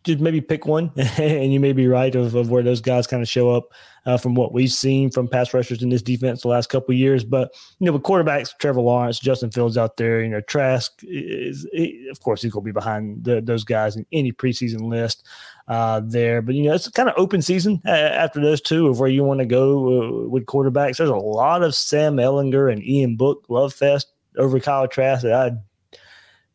[0.07, 3.23] just maybe pick one, and you may be right of, of where those guys kind
[3.23, 3.73] of show up
[4.07, 7.25] uh, from what we've seen from pass rushers in this defense the last couple years.
[7.25, 11.67] But you know, with quarterbacks, Trevor Lawrence, Justin Fields out there, you know, Trask is,
[11.73, 15.27] he, of course, he's going to be behind the, those guys in any preseason list
[15.69, 16.41] uh, there.
[16.41, 19.41] But you know, it's kind of open season after those two of where you want
[19.41, 20.99] to go uh, with quarterbacks.
[20.99, 25.33] There's a lot of Sam Ehlinger and Ian Book love fest over Kyle Trask that
[25.33, 25.51] I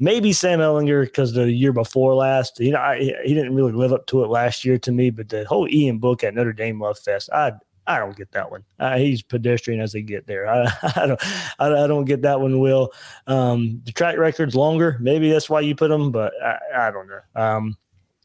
[0.01, 3.93] maybe Sam Ehlinger because the year before last, you know, I, he didn't really live
[3.93, 5.11] up to it last year to me.
[5.11, 7.53] But the whole Ian Book at Notre Dame Love Fest, I
[7.87, 8.63] I don't get that one.
[8.79, 10.47] Uh, he's pedestrian as they get there.
[10.47, 11.23] I, I don't
[11.59, 12.59] I, I, don't get that one.
[12.59, 12.91] Will
[13.27, 14.97] um, the track record's longer?
[14.99, 17.21] Maybe that's why you put him, but I, I don't know.
[17.41, 17.77] Um,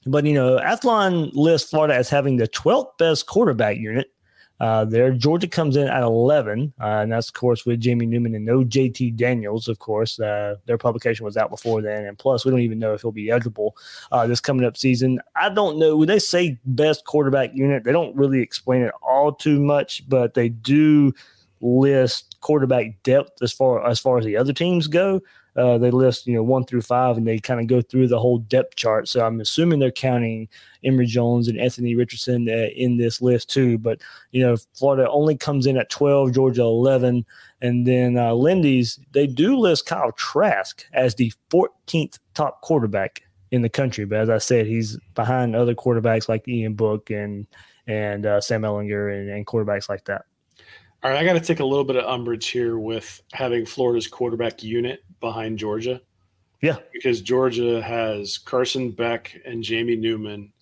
[0.06, 4.12] but you know, Athlon lists Florida as having the 12th best quarterback unit
[4.60, 5.12] uh, there.
[5.12, 8.64] Georgia comes in at 11, uh, and that's, of course, with Jamie Newman and no
[8.64, 10.18] JT Daniels, of course.
[10.18, 12.06] Uh, their publication was out before then.
[12.06, 13.76] And plus, we don't even know if he'll be eligible
[14.12, 15.20] uh, this coming up season.
[15.34, 15.96] I don't know.
[15.96, 20.34] When they say best quarterback unit, they don't really explain it all too much, but
[20.34, 21.12] they do
[21.60, 25.20] list quarterback depth as far as far as the other teams go.
[25.56, 28.18] Uh, they list you know one through five, and they kind of go through the
[28.18, 29.08] whole depth chart.
[29.08, 30.48] So I'm assuming they're counting
[30.84, 33.78] Emory Jones and Anthony Richardson uh, in this list too.
[33.78, 34.00] But
[34.32, 37.24] you know, Florida only comes in at 12, Georgia 11,
[37.62, 43.62] and then uh, Lindy's they do list Kyle Trask as the 14th top quarterback in
[43.62, 44.04] the country.
[44.04, 47.46] But as I said, he's behind other quarterbacks like Ian Book and
[47.86, 50.24] and uh, Sam Ehlinger and, and quarterbacks like that.
[51.02, 54.06] All right, I got to take a little bit of umbrage here with having Florida's
[54.06, 56.00] quarterback unit behind Georgia.
[56.62, 56.78] Yeah.
[56.92, 60.52] Because Georgia has Carson Beck and Jamie Newman.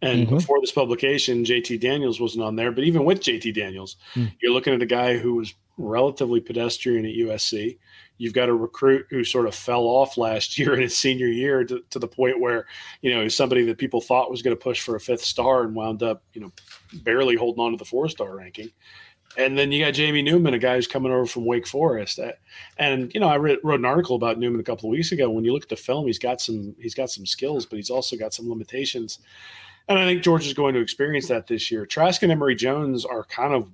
[0.00, 0.36] And mm-hmm.
[0.36, 2.70] before this publication, JT Daniels wasn't on there.
[2.70, 4.32] But even with JT Daniels, mm.
[4.40, 7.78] you're looking at a guy who was relatively pedestrian at USC.
[8.18, 11.64] You've got a recruit who sort of fell off last year in his senior year
[11.64, 12.66] to, to the point where,
[13.00, 15.62] you know, he's somebody that people thought was going to push for a fifth star
[15.62, 16.52] and wound up, you know,
[17.02, 18.70] barely holding on to the four star ranking.
[19.38, 22.18] And then you got Jamie Newman, a guy who's coming over from Wake Forest.
[22.18, 22.32] Uh,
[22.76, 25.30] and you know, I read, wrote an article about Newman a couple of weeks ago.
[25.30, 27.88] When you look at the film, he's got some he's got some skills, but he's
[27.88, 29.20] also got some limitations.
[29.88, 31.86] And I think George is going to experience that this year.
[31.86, 33.70] Trask and Emory Jones are kind of,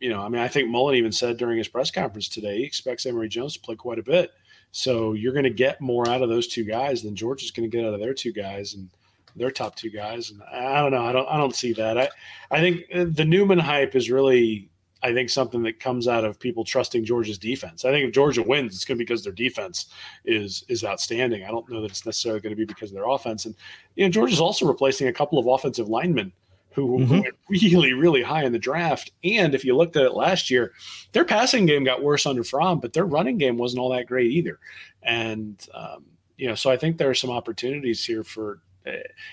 [0.00, 2.64] you know, I mean, I think Mullen even said during his press conference today he
[2.64, 4.32] expects Emory Jones to play quite a bit.
[4.72, 7.70] So you're going to get more out of those two guys than George is going
[7.70, 8.74] to get out of their two guys.
[8.74, 8.90] And
[9.36, 10.30] their top two guys.
[10.30, 11.04] And I don't know.
[11.04, 11.28] I don't.
[11.28, 11.96] I don't see that.
[11.96, 12.08] I.
[12.50, 14.68] I think the Newman hype is really
[15.02, 17.84] I think something that comes out of people trusting Georgia's defense.
[17.84, 19.86] I think if Georgia wins, it's going to be because their defense
[20.24, 21.44] is is outstanding.
[21.44, 23.46] I don't know that it's necessarily going to be because of their offense.
[23.46, 23.54] And
[23.94, 26.32] you know, Georgia's also replacing a couple of offensive linemen
[26.72, 27.20] who, mm-hmm.
[27.20, 29.10] went really, really high in the draft.
[29.24, 30.72] And if you looked at it last year,
[31.12, 34.30] their passing game got worse under Fromm, but their running game wasn't all that great
[34.30, 34.58] either.
[35.02, 36.04] And um,
[36.36, 38.60] you know, so I think there are some opportunities here for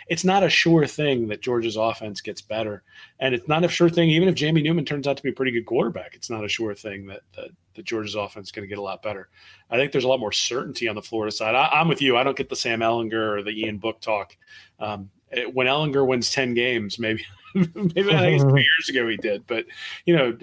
[0.08, 2.84] it's not a sure thing that Georgia's offense gets better,
[3.20, 4.10] and it's not a sure thing.
[4.10, 6.50] Even if Jamie Newman turns out to be a pretty good quarterback, it's not a
[6.50, 9.30] sure thing that that, that Georgia's offense is going to get a lot better.
[9.70, 11.56] I think there's a lot more certainty on the Florida side.
[11.56, 12.18] I, am with you.
[12.18, 14.36] I don't get the Sam Ehlinger or the Ian Book talk.
[14.80, 17.24] Um, it, when Ehlinger wins ten games, maybe.
[17.56, 19.66] maybe I think two years ago he did, but
[20.06, 20.38] you know,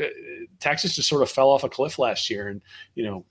[0.60, 2.62] Texas just sort of fell off a cliff last year, and
[2.94, 3.24] you know,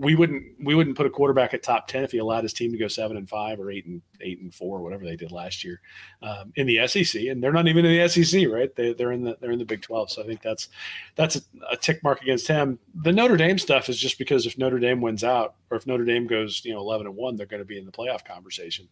[0.00, 2.72] we wouldn't we wouldn't put a quarterback at top ten if he allowed his team
[2.72, 5.62] to go seven and five or eight and eight and four, whatever they did last
[5.62, 5.80] year
[6.22, 7.22] um, in the SEC.
[7.26, 8.74] And they're not even in the SEC, right?
[8.74, 10.10] They, they're in the they're in the Big Twelve.
[10.10, 10.68] So I think that's
[11.14, 11.40] that's a,
[11.72, 12.78] a tick mark against him.
[13.02, 16.04] The Notre Dame stuff is just because if Notre Dame wins out, or if Notre
[16.04, 18.88] Dame goes you know eleven and one, they're going to be in the playoff conversation,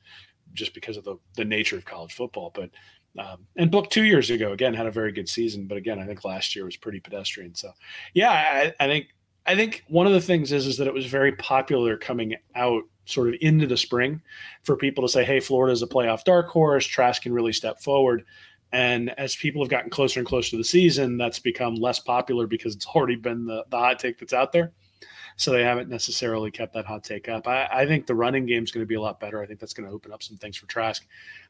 [0.53, 2.53] just because of the the nature of college football.
[2.55, 2.71] But
[3.19, 6.07] um, and Book two years ago again had a very good season, but again I
[6.07, 7.55] think last year was pretty pedestrian.
[7.55, 7.73] So
[8.15, 9.09] yeah, I, I think
[9.47, 12.85] I think one of the things is is that it was very popular coming out
[13.05, 14.23] sort of into the spring
[14.63, 16.87] for people to say, "Hey, Florida is a playoff dark horse.
[16.87, 18.25] Trask can really step forward."
[18.73, 22.47] And as people have gotten closer and closer to the season, that's become less popular
[22.47, 24.73] because it's already been the, the hot take that's out there.
[25.37, 27.49] So they haven't necessarily kept that hot take up.
[27.49, 29.43] I, I think the running game is going to be a lot better.
[29.43, 31.07] I think that's going to open up some things for Trask.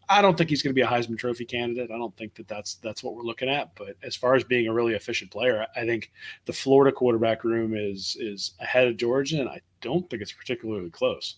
[0.09, 1.90] I don't think he's going to be a Heisman Trophy candidate.
[1.90, 3.74] I don't think that that's that's what we're looking at.
[3.76, 6.11] But as far as being a really efficient player, I think
[6.44, 10.90] the Florida quarterback room is is ahead of Georgia, and I don't think it's particularly
[10.90, 11.36] close.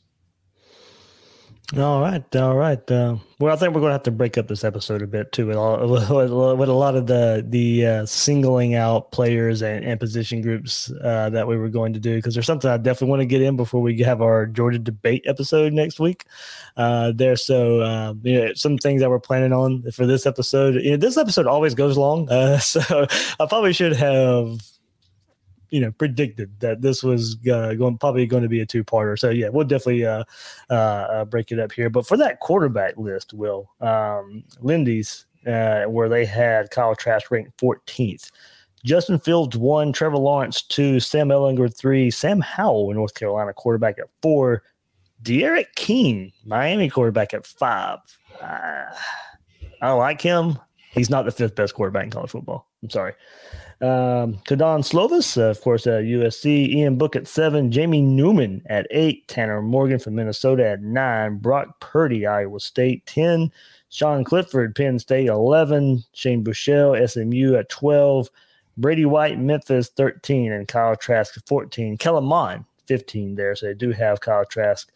[1.73, 2.91] All right, all right.
[2.91, 5.33] Uh, well, I think we're going to have to break up this episode a bit
[5.33, 5.79] too, with, all,
[6.57, 11.31] with, a lot of the the uh, singling out players and, and position groups uh,
[11.31, 13.57] that we were going to do because there's something I definitely want to get in
[13.57, 16.27] before we have our Georgia debate episode next week.
[16.77, 20.75] Uh, there, so uh, you know, some things that we're planning on for this episode.
[20.75, 23.07] You know, this episode always goes long, uh, so
[23.41, 24.61] I probably should have
[25.75, 29.19] you know predicted that this was uh, going probably going to be a two parter.
[29.19, 30.23] So yeah, we'll definitely uh,
[30.71, 31.91] uh, uh, break it up here.
[31.91, 37.59] But for that quarterback list, Will um, Lindy's uh, where they had Kyle Trask ranked
[37.59, 38.31] 14th.
[38.85, 44.07] Justin Fields one, Trevor Lawrence two, Sam Ehlinger three, Sam Howell North Carolina quarterback at
[44.23, 44.63] four,
[45.23, 47.99] D'Eriq King Miami quarterback at five.
[48.41, 48.85] Uh,
[49.83, 50.57] I like him.
[50.93, 52.69] He's not the fifth best quarterback in college football.
[52.85, 53.15] I'm sorry.
[53.81, 56.69] Um, Kedon Slovis, uh, of course, at USC.
[56.69, 57.73] Ian Book at seven.
[57.73, 59.27] Jamie Newman at eight.
[59.27, 61.39] Tanner Morgan from Minnesota at nine.
[61.39, 63.51] Brock Purdy, Iowa State, 10.
[63.89, 66.05] Sean Clifford, Penn State, 11.
[66.13, 68.29] Shane Buechele, SMU at 12.
[68.77, 70.53] Brady White, Memphis, 13.
[70.53, 71.97] And Kyle Trask, 14.
[71.97, 73.57] Kellen Mond, 15 there.
[73.57, 74.91] So they do have Kyle Trask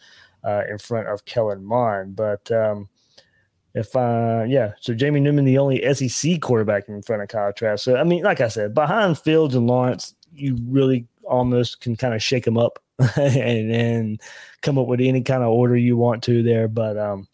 [0.45, 2.17] uh, in front of Kellen Mond.
[2.17, 2.89] But um,
[3.79, 7.85] if uh yeah, so Jamie Newman, the only SEC quarterback in front of Kyle Trask.
[7.85, 12.15] So I mean, like I said, behind Fields and Lawrence, you really almost can kind
[12.15, 12.79] of shake them up
[13.17, 14.21] and and
[14.63, 16.67] come up with any kind of order you want to there.
[16.67, 17.29] But um,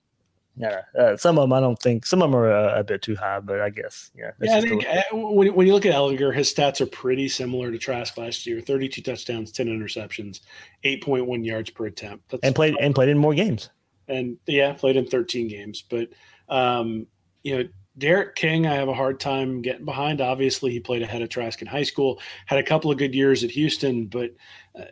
[0.57, 3.01] yeah, uh, some of them I don't think some of them are a, a bit
[3.01, 4.33] too high, but I guess yeah.
[4.41, 7.71] Yeah, I think uh, when, when you look at Ehlinger, his stats are pretty similar
[7.71, 10.41] to Trask last year: thirty-two touchdowns, ten interceptions,
[10.85, 12.29] eight point one yards per attempt.
[12.31, 13.71] That's and played and played in more games
[14.09, 15.83] and yeah, played in 13 games.
[15.89, 16.09] But
[16.49, 17.07] um,
[17.43, 20.21] you know, D'Eriq King, I have a hard time getting behind.
[20.21, 23.45] Obviously, he played ahead of Trask in high school, had a couple of good years
[23.45, 24.31] at Houston, but
[24.79, 24.85] uh,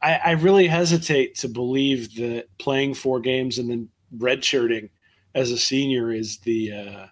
[0.00, 4.90] I, I, really hesitate to believe that playing four games and then redshirting
[5.34, 7.06] as a senior is the uh,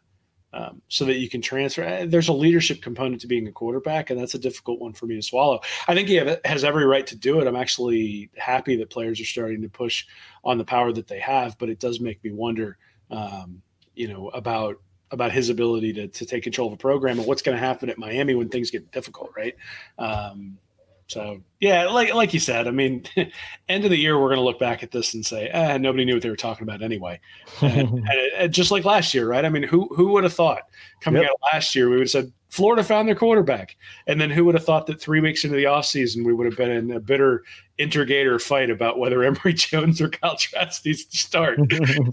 [0.54, 1.82] um, so that you can transfer.
[1.82, 5.06] Uh, there's a leadership component to being a quarterback, and that's a difficult one for
[5.06, 5.60] me to swallow.
[5.88, 7.48] I think he have, has every right to do it.
[7.48, 10.06] I'm actually happy that players are starting to push
[10.44, 12.78] on the power that they have, but it does make me wonder,
[13.10, 13.62] um,
[13.94, 14.76] you know, about
[15.10, 17.88] about his ability to, to take control of a program and what's going to happen
[17.88, 19.54] at Miami when things get difficult, right?
[19.98, 20.58] Um,
[21.06, 23.04] so yeah, like like you said, I mean,
[23.68, 26.04] end of the year we're going to look back at this and say, eh, nobody
[26.04, 27.20] knew what they were talking about anyway.
[27.60, 29.44] and, and, and, just like last year, right?
[29.44, 30.62] I mean, who who would have thought
[31.00, 31.30] coming yep.
[31.30, 33.76] out last year we would have said Florida found their quarterback,
[34.06, 36.56] and then who would have thought that three weeks into the offseason we would have
[36.56, 37.42] been in a bitter
[37.78, 41.58] intergator fight about whether Emory Jones or Kyle Trask needs to start.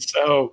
[0.01, 0.51] so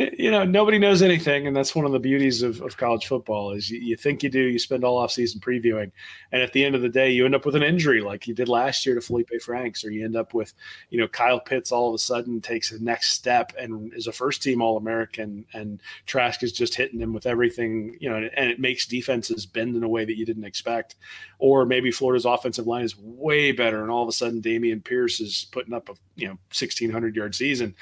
[0.18, 3.52] you know nobody knows anything and that's one of the beauties of, of college football
[3.52, 5.90] is you, you, think you do you spend all off season previewing
[6.32, 8.34] and at the end of the day you end up with an injury like you
[8.34, 9.14] did last year to mm-hmm.
[9.14, 10.54] Feleipe Franks or you end up with
[10.88, 14.12] you know Kyle Pitts all of a sudden takes a next step and is a
[14.12, 18.50] first team all American and Trask is just hitting him with everything you know and
[18.50, 20.96] it makes defenses bend in a way that you didn't expect.
[21.38, 25.20] Or maybe Florida's offensive line is way better and all of a sudden Dameon Pierce
[25.20, 27.74] is putting up a you know 1600 yard season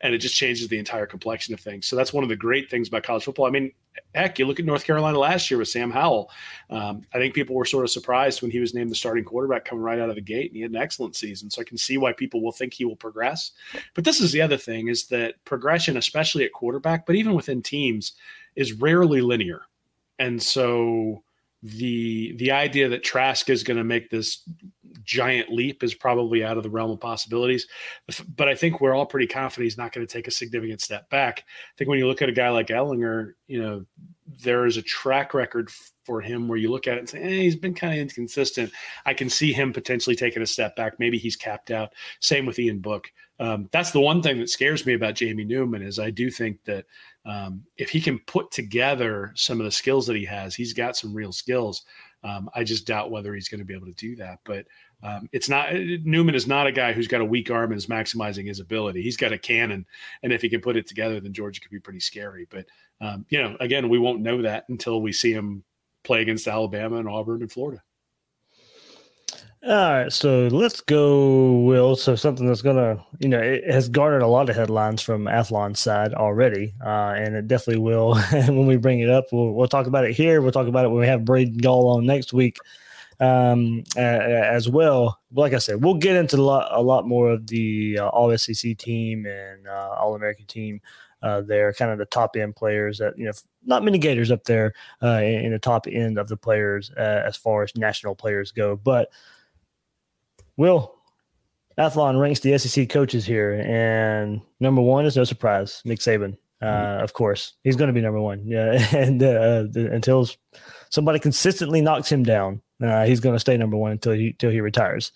[0.00, 2.88] and it just changes the entire complexion of So that's one of the great things
[2.88, 3.46] about college football.
[3.46, 3.72] I mean,
[4.14, 6.30] heck, you look at North Carolina last year with Sam Howell.
[6.70, 9.64] Um, I think people were sort of surprised when he was named the starting quarterback
[9.64, 11.50] coming right out of the gate, and he had an excellent season.
[11.50, 13.52] So I can see why people will think he will progress.
[13.94, 17.62] But this is the other thing: is that progression, especially at quarterback, but even within
[17.62, 18.12] teams,
[18.54, 19.62] is rarely linear.
[20.18, 21.22] And so
[21.62, 24.48] the the idea that Trask is going to make this
[25.06, 27.66] giant leap is probably out of the realm of possibilities.
[28.36, 31.08] But I think we're all pretty confident he's not going to take a significant step
[31.08, 31.40] back.
[31.40, 33.84] I think when you look at a guy like Ehlinger, you know,
[34.42, 35.70] there is a track record
[36.04, 38.70] for him where you look at it and say, eh, he's been kind of inconsistent.
[39.04, 40.98] I can see him potentially taking a step back.
[40.98, 41.92] Maybe he's capped out.
[42.20, 43.10] Same with Ian Book.
[43.38, 46.64] Um, that's the one thing that scares me about Jamie Newman is I do think
[46.64, 46.86] that
[47.24, 50.96] um, if he can put together some of the skills that he has, he's got
[50.96, 51.82] some real skills.
[52.24, 54.38] Um, I just doubt whether he's going to be able to do that.
[54.44, 54.66] But
[55.02, 57.86] um, it's not Newman is not a guy who's got a weak arm and is
[57.86, 59.02] maximizing his ability.
[59.02, 59.84] He's got a cannon,
[60.22, 62.46] and if he can put it together, then Georgia could be pretty scary.
[62.50, 62.66] But
[63.00, 65.64] um, you know, again, we won't know that until we see him
[66.02, 67.82] play against Alabama and Auburn and Florida.
[69.66, 71.96] All right, so let's go, Will.
[71.96, 75.80] So something that's gonna, you know, it has garnered a lot of headlines from Athlon's
[75.80, 78.14] side already, uh, and it definitely will.
[78.32, 80.40] And when we bring it up, we'll, we'll talk about it here.
[80.40, 82.58] We'll talk about it when we have Braden Gall on next week
[83.20, 85.20] um, uh, as well.
[85.32, 88.36] Like I said, we'll get into a lot, a lot more of the uh, All
[88.36, 90.80] SEC team and uh, All American team.
[91.22, 93.32] Uh, they're kind of the top end players that you know,
[93.64, 97.22] not many Gators up there uh, in, in, the top end of the players uh,
[97.26, 98.76] as far as national players go.
[98.76, 99.08] But
[100.56, 100.94] Will
[101.78, 106.36] Athlon ranks the SEC coaches here, and number one is no surprise, Nick Saban.
[106.62, 107.02] Mm-hmm.
[107.02, 108.46] Of course, he's going to be number one.
[108.46, 110.28] Yeah, and until
[110.90, 114.50] somebody consistently knocks him down, uh, he's going to stay number one until he until
[114.50, 115.12] he retires.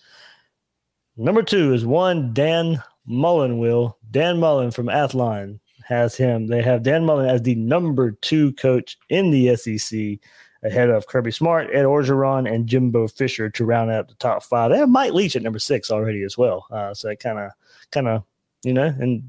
[1.17, 3.59] Number two is one Dan Mullen.
[3.59, 6.47] Will Dan Mullen from Athlon has him?
[6.47, 10.19] They have Dan Mullen as the number two coach in the SEC,
[10.63, 14.71] ahead of Kirby Smart, Ed Orgeron, and Jimbo Fisher to round out the top five.
[14.71, 16.65] They have Mike Leach at number six already as well.
[16.71, 17.51] Uh, so kind of,
[17.91, 18.23] kind of,
[18.63, 19.23] you know, and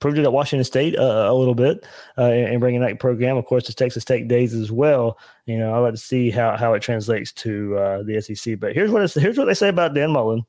[0.00, 1.84] proved it at Washington State uh, a little bit
[2.16, 3.36] uh, and bringing that program.
[3.36, 5.18] Of course, the Texas Tech days as well.
[5.46, 8.60] You know, I like to see how, how it translates to uh, the SEC.
[8.60, 10.44] But here's what here's what they say about Dan Mullen.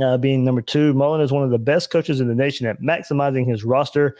[0.00, 2.80] Uh, being number two, Mullen is one of the best coaches in the nation at
[2.80, 4.16] maximizing his roster.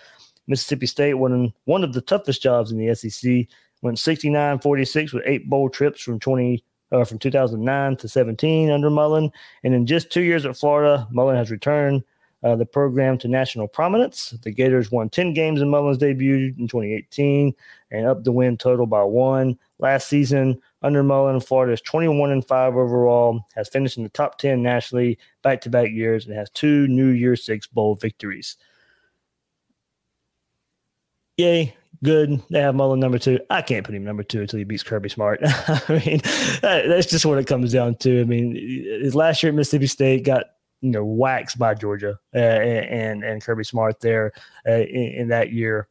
[0.46, 3.46] Mississippi State won one of the toughest jobs in the SEC.
[3.82, 9.30] Went 69-46 with eight bowl trips from 20 uh, from 2009 to 17 under Mullen,
[9.62, 12.02] and in just two years at Florida, Mullen has returned
[12.42, 14.30] uh, the program to national prominence.
[14.42, 17.54] The Gators won 10 games in Mullen's debut in 2018
[17.90, 19.58] and up the win total by one.
[19.78, 24.38] Last season, under Mullen, Florida is 21 and 5 overall, has finished in the top
[24.38, 28.56] 10 nationally back to back years, and has two New Year Six Bowl victories.
[31.36, 32.42] Yay, good.
[32.50, 33.40] They have Mullen number two.
[33.48, 35.40] I can't put him number two until he beats Kirby Smart.
[35.44, 36.20] I mean,
[36.60, 38.20] that's just what it comes down to.
[38.20, 38.54] I mean,
[39.02, 40.44] his last year at Mississippi State got
[40.80, 44.32] you know waxed by Georgia uh, and and Kirby Smart there
[44.66, 45.88] uh, in, in, that year,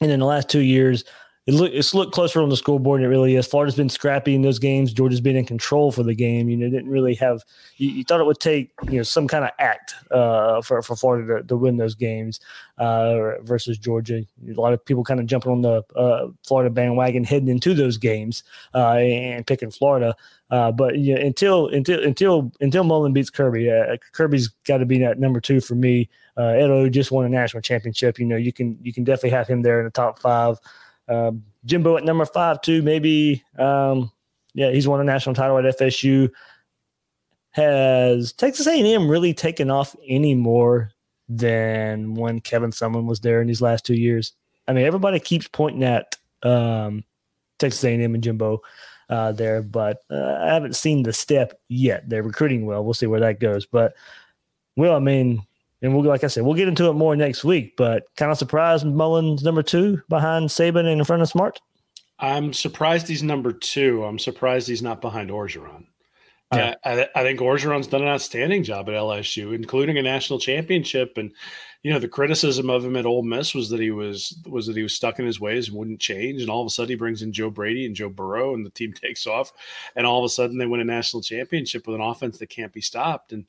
[0.00, 1.04] and in the last two years.
[1.46, 3.46] It look, it's looked closer on the scoreboard than it really is.
[3.46, 4.92] Florida's been scrappy in those games.
[4.92, 6.50] Georgia's been in control for the game.
[6.50, 7.42] You know, didn't really have.
[7.78, 10.96] You, you thought it would take you know some kind of act uh, for for
[10.96, 12.40] Florida to, to win those games
[12.76, 14.22] uh, versus Georgia.
[14.48, 17.96] A lot of people kind of jumping on the uh, Florida bandwagon heading into those
[17.96, 20.14] games uh, and picking Florida.
[20.50, 24.86] Uh, but you know, until until until until Mullen beats Kirby, uh, Kirby's got to
[24.86, 26.10] be at number two for me.
[26.36, 28.18] Uh, Edo just won a national championship.
[28.18, 30.58] You know, you can you can definitely have him there in the top five.
[31.10, 32.82] Um, Jimbo at number five too.
[32.82, 34.10] Maybe um,
[34.54, 36.30] yeah, he's won a national title at FSU.
[37.52, 40.92] Has Texas A&M really taken off any more
[41.28, 44.32] than when Kevin Sumlin was there in these last two years?
[44.68, 47.04] I mean, everybody keeps pointing at um,
[47.58, 48.60] Texas A&M and Jimbo
[49.08, 52.08] uh, there, but uh, I haven't seen the step yet.
[52.08, 52.84] They're recruiting well.
[52.84, 53.66] We'll see where that goes.
[53.66, 53.94] But
[54.76, 55.42] well, I mean,
[55.82, 57.76] and we'll like I said, we'll get into it more next week.
[57.76, 61.60] But kind of surprised Mullen's number two behind Saban and in front of Smart.
[62.18, 64.04] I'm surprised he's number two.
[64.04, 65.86] I'm surprised he's not behind Orgeron.
[66.52, 71.16] Uh, I, I, think Orgeron's done an outstanding job at LSU, including a national championship.
[71.16, 71.32] And
[71.84, 74.76] you know, the criticism of him at Ole Miss was that he was was that
[74.76, 76.42] he was stuck in his ways and wouldn't change.
[76.42, 78.70] And all of a sudden, he brings in Joe Brady and Joe Burrow, and the
[78.70, 79.52] team takes off.
[79.94, 82.72] And all of a sudden, they win a national championship with an offense that can't
[82.72, 83.32] be stopped.
[83.32, 83.46] And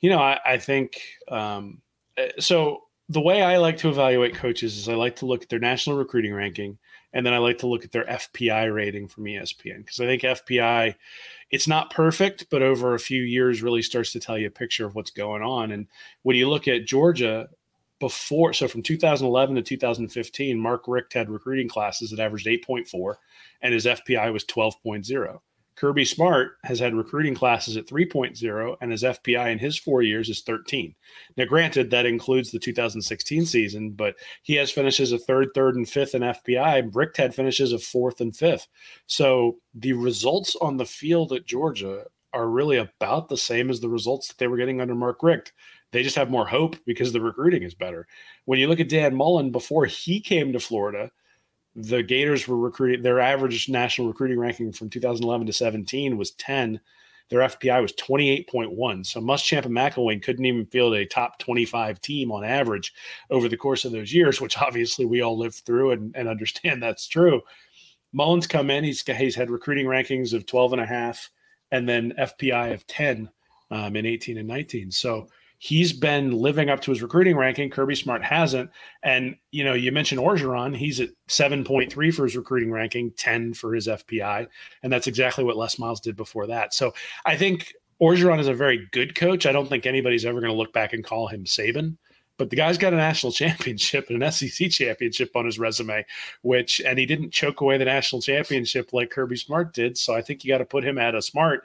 [0.00, 1.80] you know, I, I think um,
[2.16, 2.84] eh, so.
[3.12, 5.96] The way I like to evaluate coaches is I like to look at their national
[5.96, 6.78] recruiting ranking,
[7.12, 10.22] and then I like to look at their FPI rating from ESPN because I think
[10.22, 10.94] FPI
[11.50, 14.86] it's not perfect, but over a few years really starts to tell you a picture
[14.86, 15.72] of what's going on.
[15.72, 15.86] And
[16.22, 17.48] when you look at Georgia
[17.98, 23.14] before, so from 2011 to 2015, Mark Richt had recruiting classes that averaged 8.4
[23.62, 25.40] and his FPI was 12.0.
[25.80, 30.28] Kirby Smart has had recruiting classes at 3.0, and his FPI in his four years
[30.28, 30.94] is 13.
[31.38, 35.88] Now, granted, that includes the 2016 season, but he has finishes of third, third, and
[35.88, 36.94] fifth in FPI.
[36.94, 38.68] Richt had finishes of fourth and fifth.
[39.06, 42.04] So the results on the field at Georgia
[42.34, 45.54] are really about the same as the results that they were getting under Mark Richt.
[45.92, 48.06] They just have more hope because the recruiting is better.
[48.44, 51.10] When you look at Dan Mullen before he came to Florida,
[51.74, 53.02] the Gators were recruiting.
[53.02, 56.80] Their average national recruiting ranking from 2011 to 17 was 10.
[57.28, 59.06] Their FPI was 28.1.
[59.06, 62.92] So Muschamp and McElwain couldn't even field a top 25 team on average
[63.30, 66.82] over the course of those years, which obviously we all lived through and, and understand
[66.82, 67.40] that's true.
[68.12, 68.82] Mullen's come in.
[68.82, 71.30] He's, he's had recruiting rankings of 12 and a half
[71.70, 73.30] and then FPI of 10
[73.70, 74.90] um, in 18 and 19.
[74.90, 75.28] So
[75.62, 77.68] he's been living up to his recruiting ranking.
[77.68, 78.70] Kirby Smart hasn't.
[79.02, 80.74] And, you know, you mentioned Orgeron.
[80.74, 84.46] He's at 7.3 for his recruiting ranking, 10 for his FPI.
[84.82, 86.72] And that's exactly what Les Miles did before that.
[86.72, 86.94] So
[87.26, 89.44] I think Orgeron is a very good coach.
[89.44, 91.98] I don't think anybody's ever going to look back and call him Saban.
[92.38, 96.06] But the guy's got a national championship and an SEC championship on his resume,
[96.40, 99.98] which, and he didn't choke away the national championship like Kirby Smart did.
[99.98, 101.64] So I think you got to put him at a smart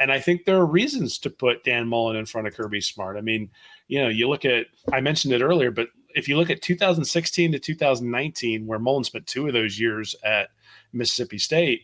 [0.00, 3.16] and I think there are reasons to put Dan Mullen in front of Kirby Smart.
[3.16, 3.50] I mean,
[3.88, 7.52] you know, you look at, I mentioned it earlier, but if you look at 2016
[7.52, 10.48] to 2019, where Mullen spent two of those years at
[10.92, 11.82] Mississippi State,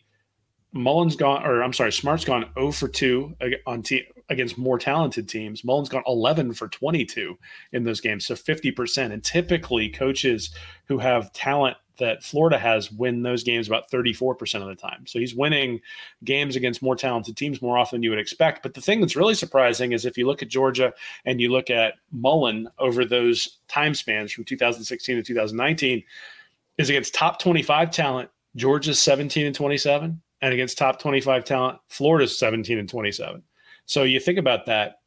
[0.72, 5.28] Mullen's gone, or I'm sorry, Smart's gone 0 for 2 on te- against more talented
[5.28, 5.64] teams.
[5.64, 7.36] Mullen's gone 11 for 22
[7.72, 9.12] in those games, so 50%.
[9.12, 10.50] And typically, coaches
[10.86, 15.06] who have talent that Florida has win those games about 34% of the time.
[15.06, 15.80] So he's winning
[16.24, 18.62] games against more talented teams more often than you would expect.
[18.62, 20.94] But the thing that's really surprising is if you look at Georgia
[21.26, 26.02] and you look at Mullen over those time spans from 2016 to 2019,
[26.78, 32.38] is against top 25 talent, Georgia's 17 and 27, and against top 25 talent, Florida's
[32.38, 33.42] 17 and 27.
[33.90, 35.00] So you think about that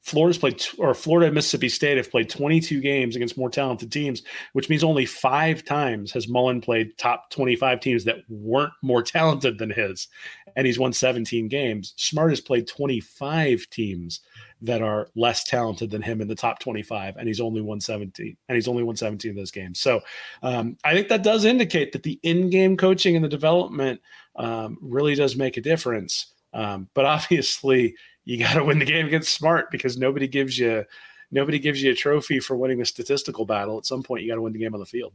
[0.00, 4.22] Florida's played, or Florida and Mississippi State have played 22 games against more talented teams,
[4.52, 9.58] which means only five times has Mullen played top 25 teams that weren't more talented
[9.58, 10.08] than his,
[10.56, 11.94] and he's won 17 games.
[11.96, 14.22] Smart has played 25 teams
[14.60, 18.36] that are less talented than him in the top 25, and he's only won 17,
[18.48, 19.78] and he's only won 17 of those games.
[19.78, 20.00] So
[20.42, 24.00] um, I think that does indicate that the in-game coaching and the development
[24.34, 26.33] um, really does make a difference.
[26.54, 27.94] Um, but obviously,
[28.24, 30.84] you got to win the game against smart because nobody gives you
[31.30, 33.76] nobody gives you a trophy for winning a statistical battle.
[33.76, 35.12] At some point, you got to win the game on the field.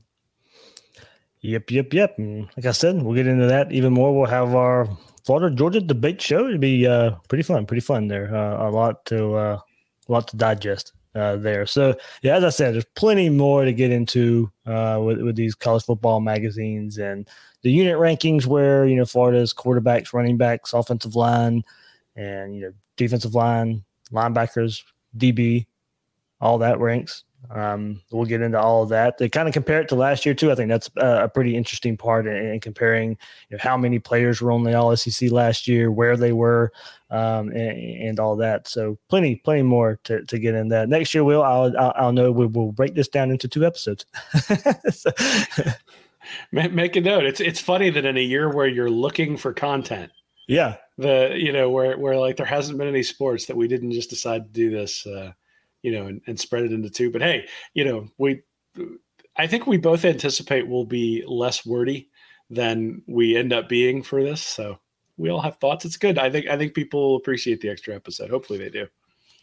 [1.42, 2.16] Yep, yep, yep.
[2.18, 4.16] Like I said, we'll get into that even more.
[4.16, 4.90] We'll have our
[5.24, 6.48] Florida Georgia debate show.
[6.48, 8.36] It'll be uh, pretty fun, pretty fun there.
[8.36, 9.60] Uh, a lot to uh,
[10.08, 11.66] a lot to digest uh, there.
[11.66, 15.56] So yeah, as I said, there's plenty more to get into uh, with with these
[15.56, 17.28] college football magazines and
[17.62, 21.64] the unit rankings where you know Florida's quarterbacks, running backs, offensive line,
[22.16, 24.84] and you know defensive line, linebackers,
[25.18, 25.66] DB,
[26.42, 27.24] all that ranks.
[27.50, 29.18] Um, we'll get into all of that.
[29.18, 30.52] They kind of compare it to last year too.
[30.52, 33.12] I think that's a, a pretty interesting part in, in comparing
[33.50, 36.72] you know, how many players were on the All SEC last year, where they were,
[37.10, 38.68] um, and, and, all that.
[38.68, 40.90] So plenty, plenty more to, to get in that.
[40.90, 44.06] Next year, we'll I'll, I'll, I'll know we will break this down into two episodes.
[44.92, 45.12] so.
[46.52, 47.26] Make a note.
[47.26, 50.12] It's it's funny that in a year where you're looking for content,
[50.48, 53.92] yeah, the you know where where like there hasn't been any sports that we didn't
[53.92, 55.32] just decide to do this uh
[55.82, 58.42] you know and, and spread it into two but hey you know we
[59.38, 62.10] i think we both anticipate we'll be less wordy
[62.50, 64.80] than we end up being for this so
[65.18, 68.30] we all have thoughts it's good i think i think people appreciate the extra episode
[68.30, 68.88] hopefully they do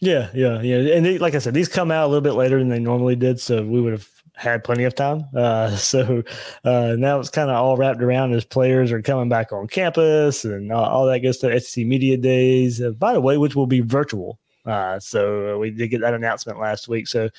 [0.01, 2.59] yeah yeah yeah and they, like i said these come out a little bit later
[2.59, 5.25] than they normally did so we would have had plenty of time.
[5.35, 6.23] Uh, so
[6.65, 10.45] uh, now it's kind of all wrapped around as players are coming back on campus
[10.45, 11.61] and all, all that good stuff.
[11.63, 14.39] SEC Media Days, uh, by the way, which will be virtual.
[14.67, 17.07] Uh, so we did get that announcement last week.
[17.07, 17.31] So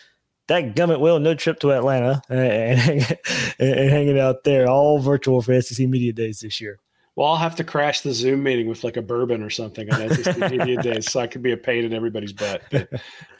[0.48, 3.18] that gummit will no trip to Atlanta and, and,
[3.60, 6.80] and hanging out there, all virtual for SEC Media Days this year.
[7.18, 10.08] Well, I'll have to crash the Zoom meeting with like a bourbon or something on
[10.56, 12.62] Media Days, so I could be a pain in everybody's butt.
[12.70, 12.90] But,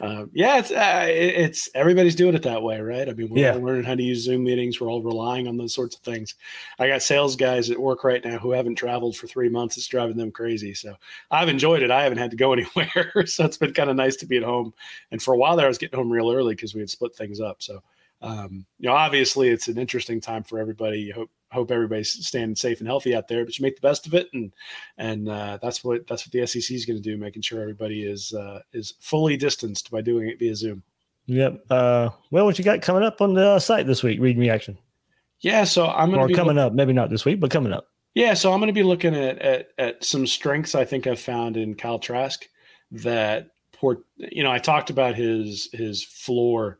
[0.02, 3.08] um, yeah, it's uh, it's everybody's doing it that way, right?
[3.08, 3.54] I mean, we're yeah.
[3.54, 4.82] all learning how to use Zoom meetings.
[4.82, 6.34] We're all relying on those sorts of things.
[6.80, 9.78] I got sales guys at work right now who haven't traveled for three months.
[9.78, 10.74] It's driving them crazy.
[10.74, 10.96] So
[11.30, 11.92] I've enjoyed it.
[11.92, 14.44] I haven't had to go anywhere, so it's been kind of nice to be at
[14.44, 14.74] home.
[15.12, 17.16] And for a while there, I was getting home real early because we had split
[17.16, 17.62] things up.
[17.62, 17.84] So
[18.22, 21.00] um, you know, obviously it's an interesting time for everybody.
[21.00, 24.08] You hope hope everybody's staying safe and healthy out there, but you make the best
[24.08, 24.54] of it, and
[24.98, 28.04] and uh, that's what that's what the SEC is going to do, making sure everybody
[28.04, 30.84] is uh, is fully distanced by doing it via Zoom.
[31.28, 31.66] Yep.
[31.70, 34.20] Uh, well, what you got coming up on the site this week?
[34.20, 34.78] Read reaction.
[35.42, 36.74] Yeah, so I'm going to be coming look- up.
[36.74, 37.88] Maybe not this week, but coming up.
[38.16, 41.20] Yeah, so I'm going to be looking at, at at some strengths I think I've
[41.20, 42.48] found in Kyle Trask
[42.92, 44.00] that port.
[44.18, 46.80] You know, I talked about his his floor.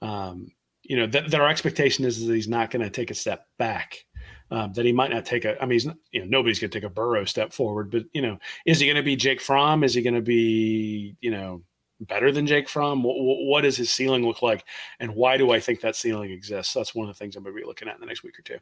[0.00, 0.52] Um,
[0.88, 3.46] you know that, that our expectation is that he's not going to take a step
[3.58, 4.06] back
[4.50, 5.60] um, that he might not take a.
[5.60, 8.04] I mean, he's not, you know nobody's going to take a Burrow step forward, but
[8.12, 9.84] you know, is he going to be Jake Fromm?
[9.84, 11.62] Is he going to be you know
[12.00, 13.02] better than Jake Fromm?
[13.02, 14.64] What, what, does his ceiling look like,
[15.00, 16.72] and why do I think that ceiling exists?
[16.74, 18.38] That's one of the things I'm going to be looking at in the next week
[18.38, 18.58] or two.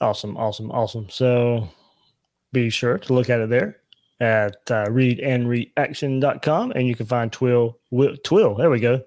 [0.00, 1.08] Awesome, awesome, awesome.
[1.10, 1.68] So
[2.52, 3.78] be sure to look at it there
[4.20, 9.02] at uh, readandreaction.com and you can find Twill, Will, Twill, there we go.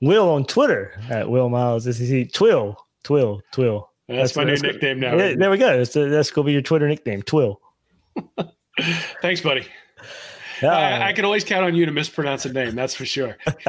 [0.00, 2.32] Will on Twitter at Will Miles SEC.
[2.32, 3.91] Twill, Twill, Twill.
[4.08, 5.16] That's, my new that's- nickname now.
[5.16, 5.68] Yeah, there we go.
[5.74, 7.60] Uh, that's, that's going to be your Twitter nickname, Twill.
[9.22, 9.66] Thanks, buddy.
[10.62, 10.72] Yeah.
[10.72, 12.74] I, I can always count on you to mispronounce a name.
[12.74, 13.36] That's for sure.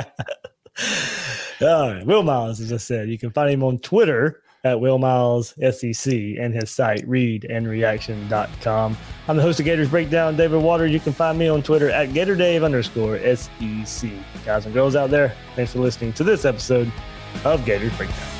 [1.61, 2.05] All right.
[2.05, 6.13] Will Miles, as I said, you can find him on Twitter at Will Miles SEC
[6.13, 8.97] and his site, readandreaction.com.
[9.27, 10.87] I'm the host of Gators Breakdown, David Water.
[10.87, 14.11] You can find me on Twitter at GatorDave underscore SEC.
[14.45, 16.91] Guys and girls out there, thanks for listening to this episode
[17.43, 18.32] of Gators Breakdown.